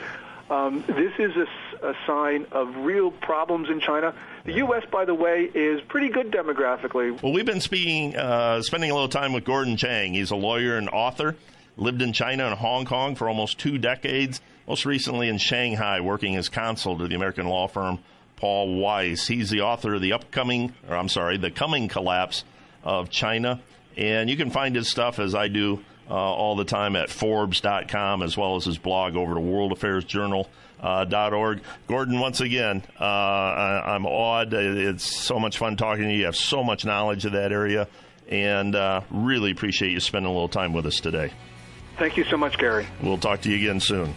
Um, 0.50 0.84
this 0.86 1.12
is 1.18 1.32
a, 1.36 1.88
a, 1.88 1.94
sign 2.06 2.46
of 2.52 2.76
real 2.76 3.10
problems 3.10 3.70
in 3.70 3.80
China. 3.80 4.14
The 4.44 4.54
U.S., 4.54 4.84
by 4.90 5.04
the 5.04 5.14
way, 5.14 5.44
is 5.54 5.80
pretty 5.82 6.10
good 6.10 6.30
demographically. 6.30 7.22
Well, 7.22 7.32
we've 7.32 7.46
been 7.46 7.60
speaking, 7.60 8.16
uh, 8.16 8.60
spending 8.60 8.90
a 8.90 8.94
little 8.94 9.08
time 9.08 9.32
with 9.32 9.44
Gordon 9.44 9.78
Chang. 9.78 10.12
He's 10.12 10.30
a 10.30 10.36
lawyer 10.36 10.76
and 10.76 10.90
author, 10.90 11.36
lived 11.76 12.02
in 12.02 12.12
China 12.12 12.46
and 12.46 12.54
Hong 12.54 12.84
Kong 12.84 13.14
for 13.14 13.28
almost 13.28 13.58
two 13.58 13.78
decades, 13.78 14.42
most 14.68 14.84
recently 14.84 15.28
in 15.28 15.38
Shanghai, 15.38 16.00
working 16.00 16.36
as 16.36 16.50
counsel 16.50 16.98
to 16.98 17.08
the 17.08 17.14
American 17.14 17.46
law 17.46 17.66
firm 17.68 18.00
Paul 18.36 18.78
Weiss. 18.78 19.28
He's 19.28 19.48
the 19.48 19.60
author 19.60 19.94
of 19.94 20.02
the 20.02 20.12
upcoming, 20.12 20.74
or 20.88 20.96
I'm 20.96 21.08
sorry, 21.08 21.38
the 21.38 21.50
coming 21.50 21.88
collapse 21.88 22.44
of 22.82 23.08
China. 23.08 23.62
And 23.96 24.30
you 24.30 24.36
can 24.36 24.50
find 24.50 24.74
his 24.74 24.88
stuff 24.88 25.18
as 25.18 25.34
I 25.34 25.48
do 25.48 25.82
uh, 26.08 26.14
all 26.14 26.56
the 26.56 26.64
time 26.64 26.96
at 26.96 27.10
Forbes.com 27.10 28.22
as 28.22 28.34
well 28.36 28.56
as 28.56 28.64
his 28.64 28.78
blog 28.78 29.16
over 29.16 29.34
to 29.34 29.40
worldaffairsjournal.org. 29.40 31.58
Uh, 31.58 31.62
Gordon, 31.86 32.20
once 32.20 32.40
again, 32.40 32.82
uh, 33.00 33.04
I, 33.04 33.94
am 33.94 34.04
awed. 34.04 34.52
It's 34.52 35.04
so 35.04 35.38
much 35.38 35.58
fun 35.58 35.76
talking 35.76 36.02
to 36.04 36.10
you. 36.10 36.18
You 36.18 36.24
have 36.26 36.36
so 36.36 36.64
much 36.64 36.84
knowledge 36.84 37.24
of 37.24 37.32
that 37.32 37.52
area, 37.52 37.88
and 38.28 38.74
uh, 38.74 39.02
really 39.10 39.52
appreciate 39.52 39.92
you 39.92 40.00
spending 40.00 40.30
a 40.30 40.32
little 40.32 40.48
time 40.48 40.72
with 40.72 40.86
us 40.86 41.00
today. 41.00 41.32
Thank 41.98 42.16
you 42.16 42.24
so 42.24 42.36
much, 42.36 42.58
Gary. 42.58 42.86
We'll 43.02 43.18
talk 43.18 43.42
to 43.42 43.50
you 43.50 43.56
again 43.56 43.80
soon. 43.80 44.14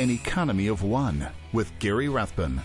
An 0.00 0.10
Economy 0.10 0.66
of 0.66 0.82
One 0.82 1.28
with 1.52 1.70
Gary 1.78 2.08
Rathbun. 2.08 2.60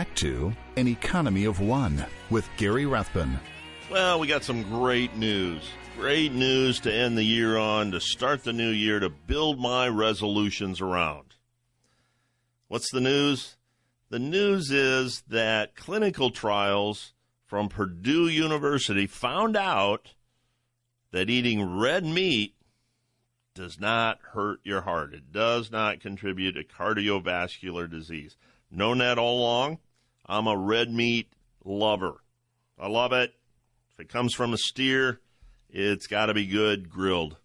Back 0.00 0.14
to 0.14 0.50
An 0.78 0.88
Economy 0.88 1.44
of 1.44 1.60
One 1.60 2.06
with 2.30 2.48
Gary 2.56 2.86
Rathbun. 2.86 3.38
Well, 3.90 4.18
we 4.18 4.28
got 4.28 4.42
some 4.42 4.62
great 4.62 5.14
news. 5.14 5.62
Great 5.98 6.32
news 6.32 6.80
to 6.80 6.90
end 6.90 7.18
the 7.18 7.22
year 7.22 7.58
on, 7.58 7.90
to 7.90 8.00
start 8.00 8.42
the 8.42 8.54
new 8.54 8.70
year, 8.70 8.98
to 8.98 9.10
build 9.10 9.60
my 9.60 9.88
resolutions 9.88 10.80
around. 10.80 11.34
What's 12.68 12.90
the 12.90 13.02
news? 13.02 13.58
The 14.08 14.18
news 14.18 14.70
is 14.70 15.22
that 15.28 15.76
clinical 15.76 16.30
trials 16.30 17.12
from 17.44 17.68
Purdue 17.68 18.28
University 18.28 19.06
found 19.06 19.54
out 19.54 20.14
that 21.10 21.28
eating 21.28 21.78
red 21.78 22.06
meat 22.06 22.54
does 23.54 23.78
not 23.78 24.18
hurt 24.32 24.60
your 24.64 24.80
heart. 24.80 25.12
It 25.12 25.30
does 25.30 25.70
not 25.70 26.00
contribute 26.00 26.52
to 26.52 26.64
cardiovascular 26.64 27.90
disease. 27.90 28.38
Known 28.70 28.96
that 28.98 29.18
all 29.18 29.40
along. 29.40 29.78
I'm 30.30 30.46
a 30.46 30.56
red 30.56 30.92
meat 30.92 31.32
lover. 31.64 32.22
I 32.78 32.86
love 32.86 33.12
it. 33.12 33.34
If 33.92 34.00
it 34.00 34.08
comes 34.08 34.32
from 34.32 34.52
a 34.52 34.58
steer, 34.58 35.20
it's 35.68 36.06
got 36.06 36.26
to 36.26 36.34
be 36.34 36.46
good 36.46 36.88
grilled. 36.88 37.36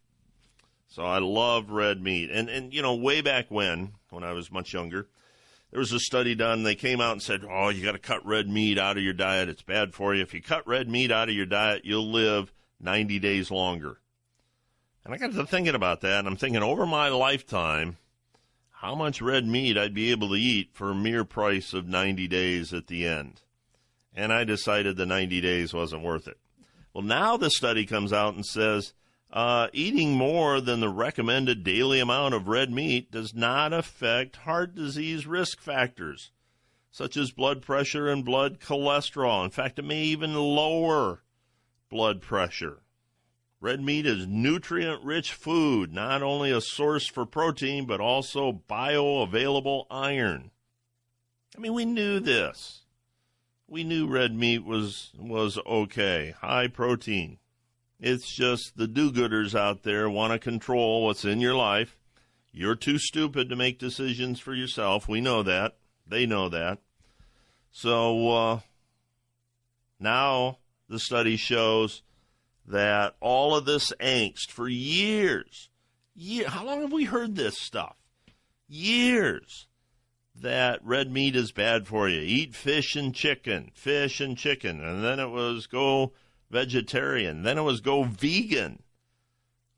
So 0.88 1.04
I 1.04 1.18
love 1.18 1.72
red 1.72 2.02
meat. 2.02 2.30
And 2.32 2.48
and 2.48 2.72
you 2.72 2.84
know, 2.84 2.94
way 2.94 3.22
back 3.22 3.50
when, 3.50 3.94
when 4.12 4.24
I 4.24 4.34
was 4.34 4.52
much 4.52 4.72
younger, 4.72 5.08
there 5.72 5.80
was 5.80 5.92
a 5.92 6.00
study 6.00 6.36
done. 6.36 6.62
They 6.62 6.76
came 6.76 7.02
out 7.02 7.14
and 7.14 7.24
said, 7.24 7.44
"Oh, 7.44 7.70
you 7.70 7.84
got 7.84 7.94
to 7.94 8.00
cut 8.00 8.24
red 8.24 8.48
meat 8.48 8.78
out 8.78 8.98
of 8.98 9.04
your 9.04 9.14
diet. 9.14 9.50
It's 9.50 9.64
bad 9.64 9.96
for 9.96 10.14
you. 10.14 10.22
If 10.22 10.36
you 10.36 10.42
cut 10.42 10.68
red 10.68 10.88
meat 10.88 11.12
out 11.12 11.28
of 11.28 11.36
your 11.36 11.48
diet, 11.48 11.86
you'll 11.86 12.12
live 12.12 12.54
90 12.80 13.18
days 13.18 13.50
longer." 13.50 14.00
And 15.04 15.14
I 15.14 15.18
got 15.18 15.34
to 15.34 15.46
thinking 15.46 15.76
about 15.76 16.02
that, 16.02 16.20
and 16.20 16.28
I'm 16.28 16.38
thinking 16.38 16.64
over 16.64 16.86
my 16.86 17.10
lifetime, 17.10 17.98
how 18.86 18.94
much 18.94 19.20
red 19.20 19.48
meat 19.48 19.80
I'd 19.80 19.96
be 19.96 20.12
able 20.12 20.30
to 20.30 20.36
eat 20.36 20.70
for 20.72 20.92
a 20.92 20.96
mere 20.96 21.26
price 21.26 21.74
of 21.74 21.88
90 21.88 22.28
days 22.28 22.72
at 22.72 22.86
the 22.86 23.08
end. 23.08 23.42
And 24.14 24.32
I 24.32 24.44
decided 24.44 24.96
the 24.96 25.08
90 25.08 25.42
days 25.42 25.74
wasn't 25.74 26.04
worth 26.04 26.28
it. 26.28 26.38
Well, 26.94 27.04
now 27.04 27.36
the 27.36 27.50
study 27.50 27.88
comes 27.88 28.14
out 28.14 28.36
and 28.36 28.46
says 28.46 28.94
uh, 29.34 29.70
eating 29.74 30.12
more 30.12 30.62
than 30.62 30.82
the 30.82 30.90
recommended 30.90 31.64
daily 31.64 32.00
amount 32.00 32.36
of 32.36 32.48
red 32.48 32.70
meat 32.70 33.10
does 33.10 33.34
not 33.34 33.74
affect 33.74 34.36
heart 34.36 34.76
disease 34.76 35.26
risk 35.26 35.62
factors, 35.62 36.30
such 36.92 37.18
as 37.18 37.32
blood 37.32 37.64
pressure 37.64 38.08
and 38.08 38.24
blood 38.24 38.60
cholesterol. 38.60 39.44
In 39.44 39.50
fact, 39.50 39.80
it 39.80 39.86
may 39.86 40.04
even 40.04 40.36
lower 40.36 41.24
blood 41.90 42.22
pressure. 42.22 42.84
Red 43.62 43.82
meat 43.82 44.06
is 44.06 44.28
nutrient 44.28 45.04
rich 45.04 45.34
food, 45.34 45.94
not 45.94 46.22
only 46.22 46.52
a 46.52 46.62
source 46.62 47.08
for 47.08 47.26
protein, 47.26 47.86
but 47.86 48.00
also 48.00 48.62
bioavailable 48.70 49.86
iron. 49.90 50.52
I 51.56 51.60
mean, 51.60 51.74
we 51.74 51.86
knew 51.86 52.20
this. 52.20 52.82
We 53.68 53.84
knew 53.84 54.08
red 54.08 54.36
meat 54.36 54.64
was, 54.64 55.12
was 55.18 55.58
okay, 55.66 56.36
high 56.40 56.68
protein. 56.68 57.40
It's 58.00 58.36
just 58.36 58.74
the 58.76 58.88
do 58.88 59.12
gooders 59.12 59.58
out 59.58 59.84
there 59.84 60.10
want 60.10 60.34
to 60.34 60.40
control 60.40 61.06
what's 61.06 61.26
in 61.26 61.40
your 61.40 61.56
life. 61.56 61.98
You're 62.52 62.76
too 62.76 63.00
stupid 63.00 63.50
to 63.50 63.56
make 63.56 63.80
decisions 63.80 64.40
for 64.40 64.54
yourself. 64.54 65.08
We 65.08 65.22
know 65.22 65.44
that. 65.44 65.78
They 66.06 66.26
know 66.26 66.50
that. 66.50 66.80
So 67.72 68.30
uh, 68.30 68.60
now 70.00 70.60
the 70.88 71.00
study 71.00 71.36
shows 71.36 72.04
that 72.68 73.16
all 73.20 73.56
of 73.56 73.66
this 73.66 73.92
angst 74.00 74.50
for 74.50 74.68
years, 74.68 75.70
year, 76.16 76.50
how 76.50 76.66
long 76.66 76.82
have 76.82 76.92
we 76.92 77.06
heard 77.06 77.36
this 77.36 77.60
stuff? 77.60 77.98
Years 78.68 79.68
that 80.42 80.84
red 80.84 81.12
meat 81.12 81.36
is 81.36 81.52
bad 81.52 81.88
for 81.88 82.10
you. 82.10 82.20
Eat 82.20 82.56
fish 82.56 82.96
and 82.96 83.14
chicken, 83.14 83.72
fish 83.74 84.20
and 84.20 84.38
chicken. 84.38 84.84
And 84.84 85.04
then 85.04 85.20
it 85.20 85.30
was 85.30 85.68
go 85.68 86.14
vegetarian. 86.50 87.44
Then 87.44 87.58
it 87.58 87.64
was 87.64 87.82
go 87.82 88.04
vegan. 88.04 88.82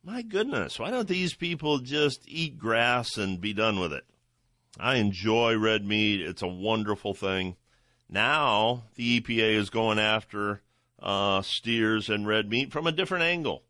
My 0.04 0.22
goodness, 0.22 0.80
why 0.80 0.90
don't 0.90 1.08
these 1.08 1.34
people 1.34 1.80
just 1.80 2.22
eat 2.28 2.58
grass 2.58 3.18
and 3.18 3.42
be 3.42 3.54
done 3.54 3.80
with 3.80 3.92
it? 3.94 4.06
I 4.80 4.96
enjoy 4.96 5.58
red 5.58 5.86
meat. 5.86 6.22
It's 6.22 6.42
a 6.42 6.48
wonderful 6.48 7.14
thing. 7.14 7.58
Now 8.10 8.84
the 8.96 9.20
EPA 9.20 9.56
is 9.56 9.70
going 9.70 10.00
after 10.00 10.62
uh, 11.00 11.42
steers 11.42 12.10
and 12.10 12.28
red 12.28 12.50
meat 12.50 12.72
from 12.72 12.88
a 12.88 12.92
different 12.92 13.24
angle. 13.24 13.64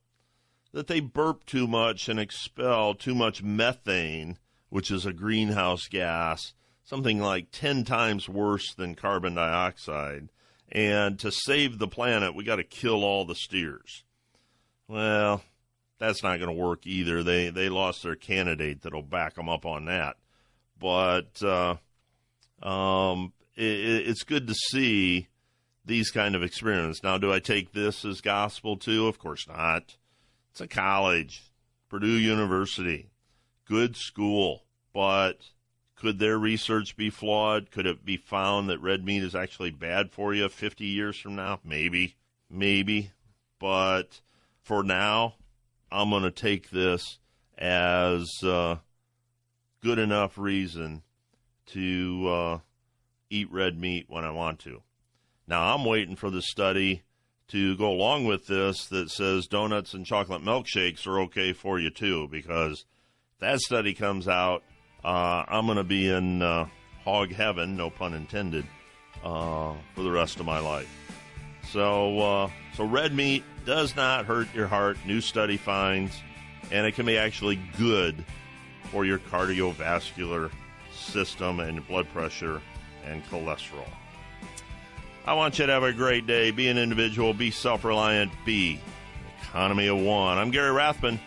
That 0.73 0.87
they 0.87 0.99
burp 0.99 1.45
too 1.45 1.67
much 1.67 2.09
and 2.09 2.19
expel 2.19 2.93
too 2.93 3.15
much 3.15 3.41
methane, 3.41 4.37
which 4.69 4.91
is 4.91 5.05
a 5.05 5.13
greenhouse 5.13 5.87
gas, 5.87 6.53
something 6.83 7.19
like 7.19 7.51
10 7.51 7.83
times 7.83 8.29
worse 8.29 8.73
than 8.73 8.95
carbon 8.95 9.35
dioxide. 9.35 10.29
And 10.69 11.17
to 11.19 11.31
save 11.31 11.79
the 11.79 11.87
planet, 11.87 12.35
we 12.35 12.43
got 12.43 12.57
to 12.57 12.63
kill 12.63 13.03
all 13.03 13.25
the 13.25 13.35
steers. 13.35 14.03
Well, 14.87 15.41
that's 15.99 16.23
not 16.23 16.37
going 16.37 16.55
to 16.55 16.61
work 16.61 16.85
either. 16.85 17.23
They 17.23 17.49
they 17.49 17.69
lost 17.69 18.03
their 18.03 18.15
candidate 18.15 18.81
that'll 18.81 19.01
back 19.01 19.35
them 19.35 19.49
up 19.49 19.65
on 19.65 19.85
that. 19.85 20.17
But 20.79 21.41
uh, 21.41 21.75
um, 22.61 23.33
it, 23.55 23.63
it's 24.07 24.23
good 24.23 24.47
to 24.47 24.53
see 24.53 25.27
these 25.87 26.11
kind 26.11 26.35
of 26.35 26.43
experiments. 26.43 27.01
Now, 27.01 27.17
do 27.17 27.33
I 27.33 27.39
take 27.39 27.71
this 27.71 28.05
as 28.05 28.21
gospel 28.21 28.77
too? 28.77 29.07
Of 29.07 29.17
course 29.17 29.47
not. 29.47 29.95
It's 30.51 30.61
a 30.61 30.67
college, 30.67 31.51
Purdue 31.89 32.07
University, 32.07 33.09
good 33.65 33.95
school, 33.95 34.65
but 34.93 35.49
could 35.95 36.19
their 36.19 36.37
research 36.37 36.95
be 36.95 37.09
flawed? 37.09 37.71
Could 37.71 37.87
it 37.87 38.05
be 38.05 38.17
found 38.17 38.69
that 38.69 38.81
red 38.81 39.03
meat 39.03 39.23
is 39.23 39.35
actually 39.35 39.71
bad 39.71 40.11
for 40.11 40.33
you 40.33 40.47
50 40.47 40.85
years 40.85 41.17
from 41.17 41.35
now? 41.35 41.59
Maybe, 41.63 42.15
maybe. 42.49 43.11
But 43.59 44.21
for 44.61 44.83
now, 44.83 45.35
I'm 45.91 46.09
going 46.09 46.23
to 46.23 46.31
take 46.31 46.69
this 46.69 47.17
as 47.57 48.27
uh, 48.43 48.77
good 49.81 49.97
enough 49.97 50.37
reason 50.37 51.01
to 51.67 52.27
uh, 52.27 52.59
eat 53.29 53.51
red 53.51 53.79
meat 53.79 54.05
when 54.07 54.23
I 54.23 54.31
want 54.31 54.59
to. 54.59 54.81
Now, 55.47 55.73
I'm 55.73 55.85
waiting 55.85 56.17
for 56.17 56.29
the 56.29 56.41
study 56.41 57.03
to 57.49 57.77
go 57.77 57.89
along 57.89 58.25
with 58.25 58.47
this 58.47 58.87
that 58.87 59.09
says 59.09 59.47
donuts 59.47 59.93
and 59.93 60.05
chocolate 60.05 60.41
milkshakes 60.41 61.07
are 61.07 61.21
okay 61.21 61.53
for 61.53 61.79
you 61.79 61.89
too, 61.89 62.27
because 62.29 62.85
that 63.39 63.59
study 63.59 63.93
comes 63.93 64.27
out, 64.27 64.63
uh, 65.05 65.45
I'm 65.47 65.65
going 65.65 65.77
to 65.77 65.85
be 65.85 66.09
in 66.09 66.41
uh, 66.41 66.67
hog 67.05 67.31
heaven, 67.31 67.77
no 67.77 67.89
pun 67.89 68.13
intended, 68.13 68.65
uh, 69.23 69.73
for 69.95 70.01
the 70.03 70.11
rest 70.11 70.41
of 70.41 70.45
my 70.45 70.59
life. 70.59 70.89
So, 71.71 72.19
uh, 72.19 72.49
so 72.75 72.83
red 72.83 73.13
meat 73.13 73.43
does 73.65 73.95
not 73.95 74.25
hurt 74.25 74.53
your 74.53 74.67
heart. 74.67 74.97
New 75.05 75.21
study 75.21 75.55
finds, 75.55 76.13
and 76.71 76.85
it 76.85 76.95
can 76.95 77.05
be 77.05 77.17
actually 77.17 77.57
good 77.77 78.25
for 78.91 79.05
your 79.05 79.19
cardiovascular 79.19 80.51
system 80.93 81.61
and 81.61 81.85
blood 81.87 82.07
pressure 82.11 82.61
and 83.05 83.23
cholesterol. 83.27 83.87
I 85.27 85.33
want 85.33 85.59
you 85.59 85.65
to 85.65 85.71
have 85.73 85.83
a 85.83 85.91
great 85.91 86.25
day. 86.25 86.51
Be 86.51 86.69
an 86.69 86.77
individual, 86.77 87.33
be 87.33 87.51
self 87.51 87.83
reliant, 87.83 88.31
be 88.45 88.79
economy 89.41 89.87
of 89.87 89.99
one. 89.99 90.37
I'm 90.37 90.51
Gary 90.51 90.71
Rathbun. 90.71 91.19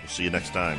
We'll 0.00 0.08
see 0.08 0.22
you 0.22 0.30
next 0.30 0.50
time. 0.50 0.78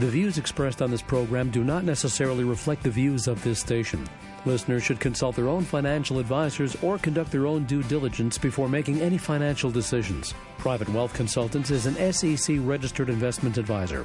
The 0.00 0.08
views 0.08 0.38
expressed 0.38 0.82
on 0.82 0.90
this 0.90 1.02
program 1.02 1.50
do 1.50 1.62
not 1.62 1.84
necessarily 1.84 2.42
reflect 2.42 2.82
the 2.82 2.90
views 2.90 3.28
of 3.28 3.40
this 3.44 3.60
station. 3.60 4.04
Listeners 4.44 4.82
should 4.82 4.98
consult 4.98 5.36
their 5.36 5.48
own 5.48 5.62
financial 5.64 6.18
advisors 6.18 6.76
or 6.82 6.98
conduct 6.98 7.30
their 7.30 7.46
own 7.46 7.64
due 7.64 7.84
diligence 7.84 8.38
before 8.38 8.68
making 8.68 9.00
any 9.00 9.18
financial 9.18 9.70
decisions. 9.70 10.34
Private 10.58 10.88
Wealth 10.88 11.14
Consultants 11.14 11.70
is 11.70 11.86
an 11.86 12.12
SEC 12.12 12.56
registered 12.60 13.08
investment 13.08 13.56
advisor. 13.56 14.04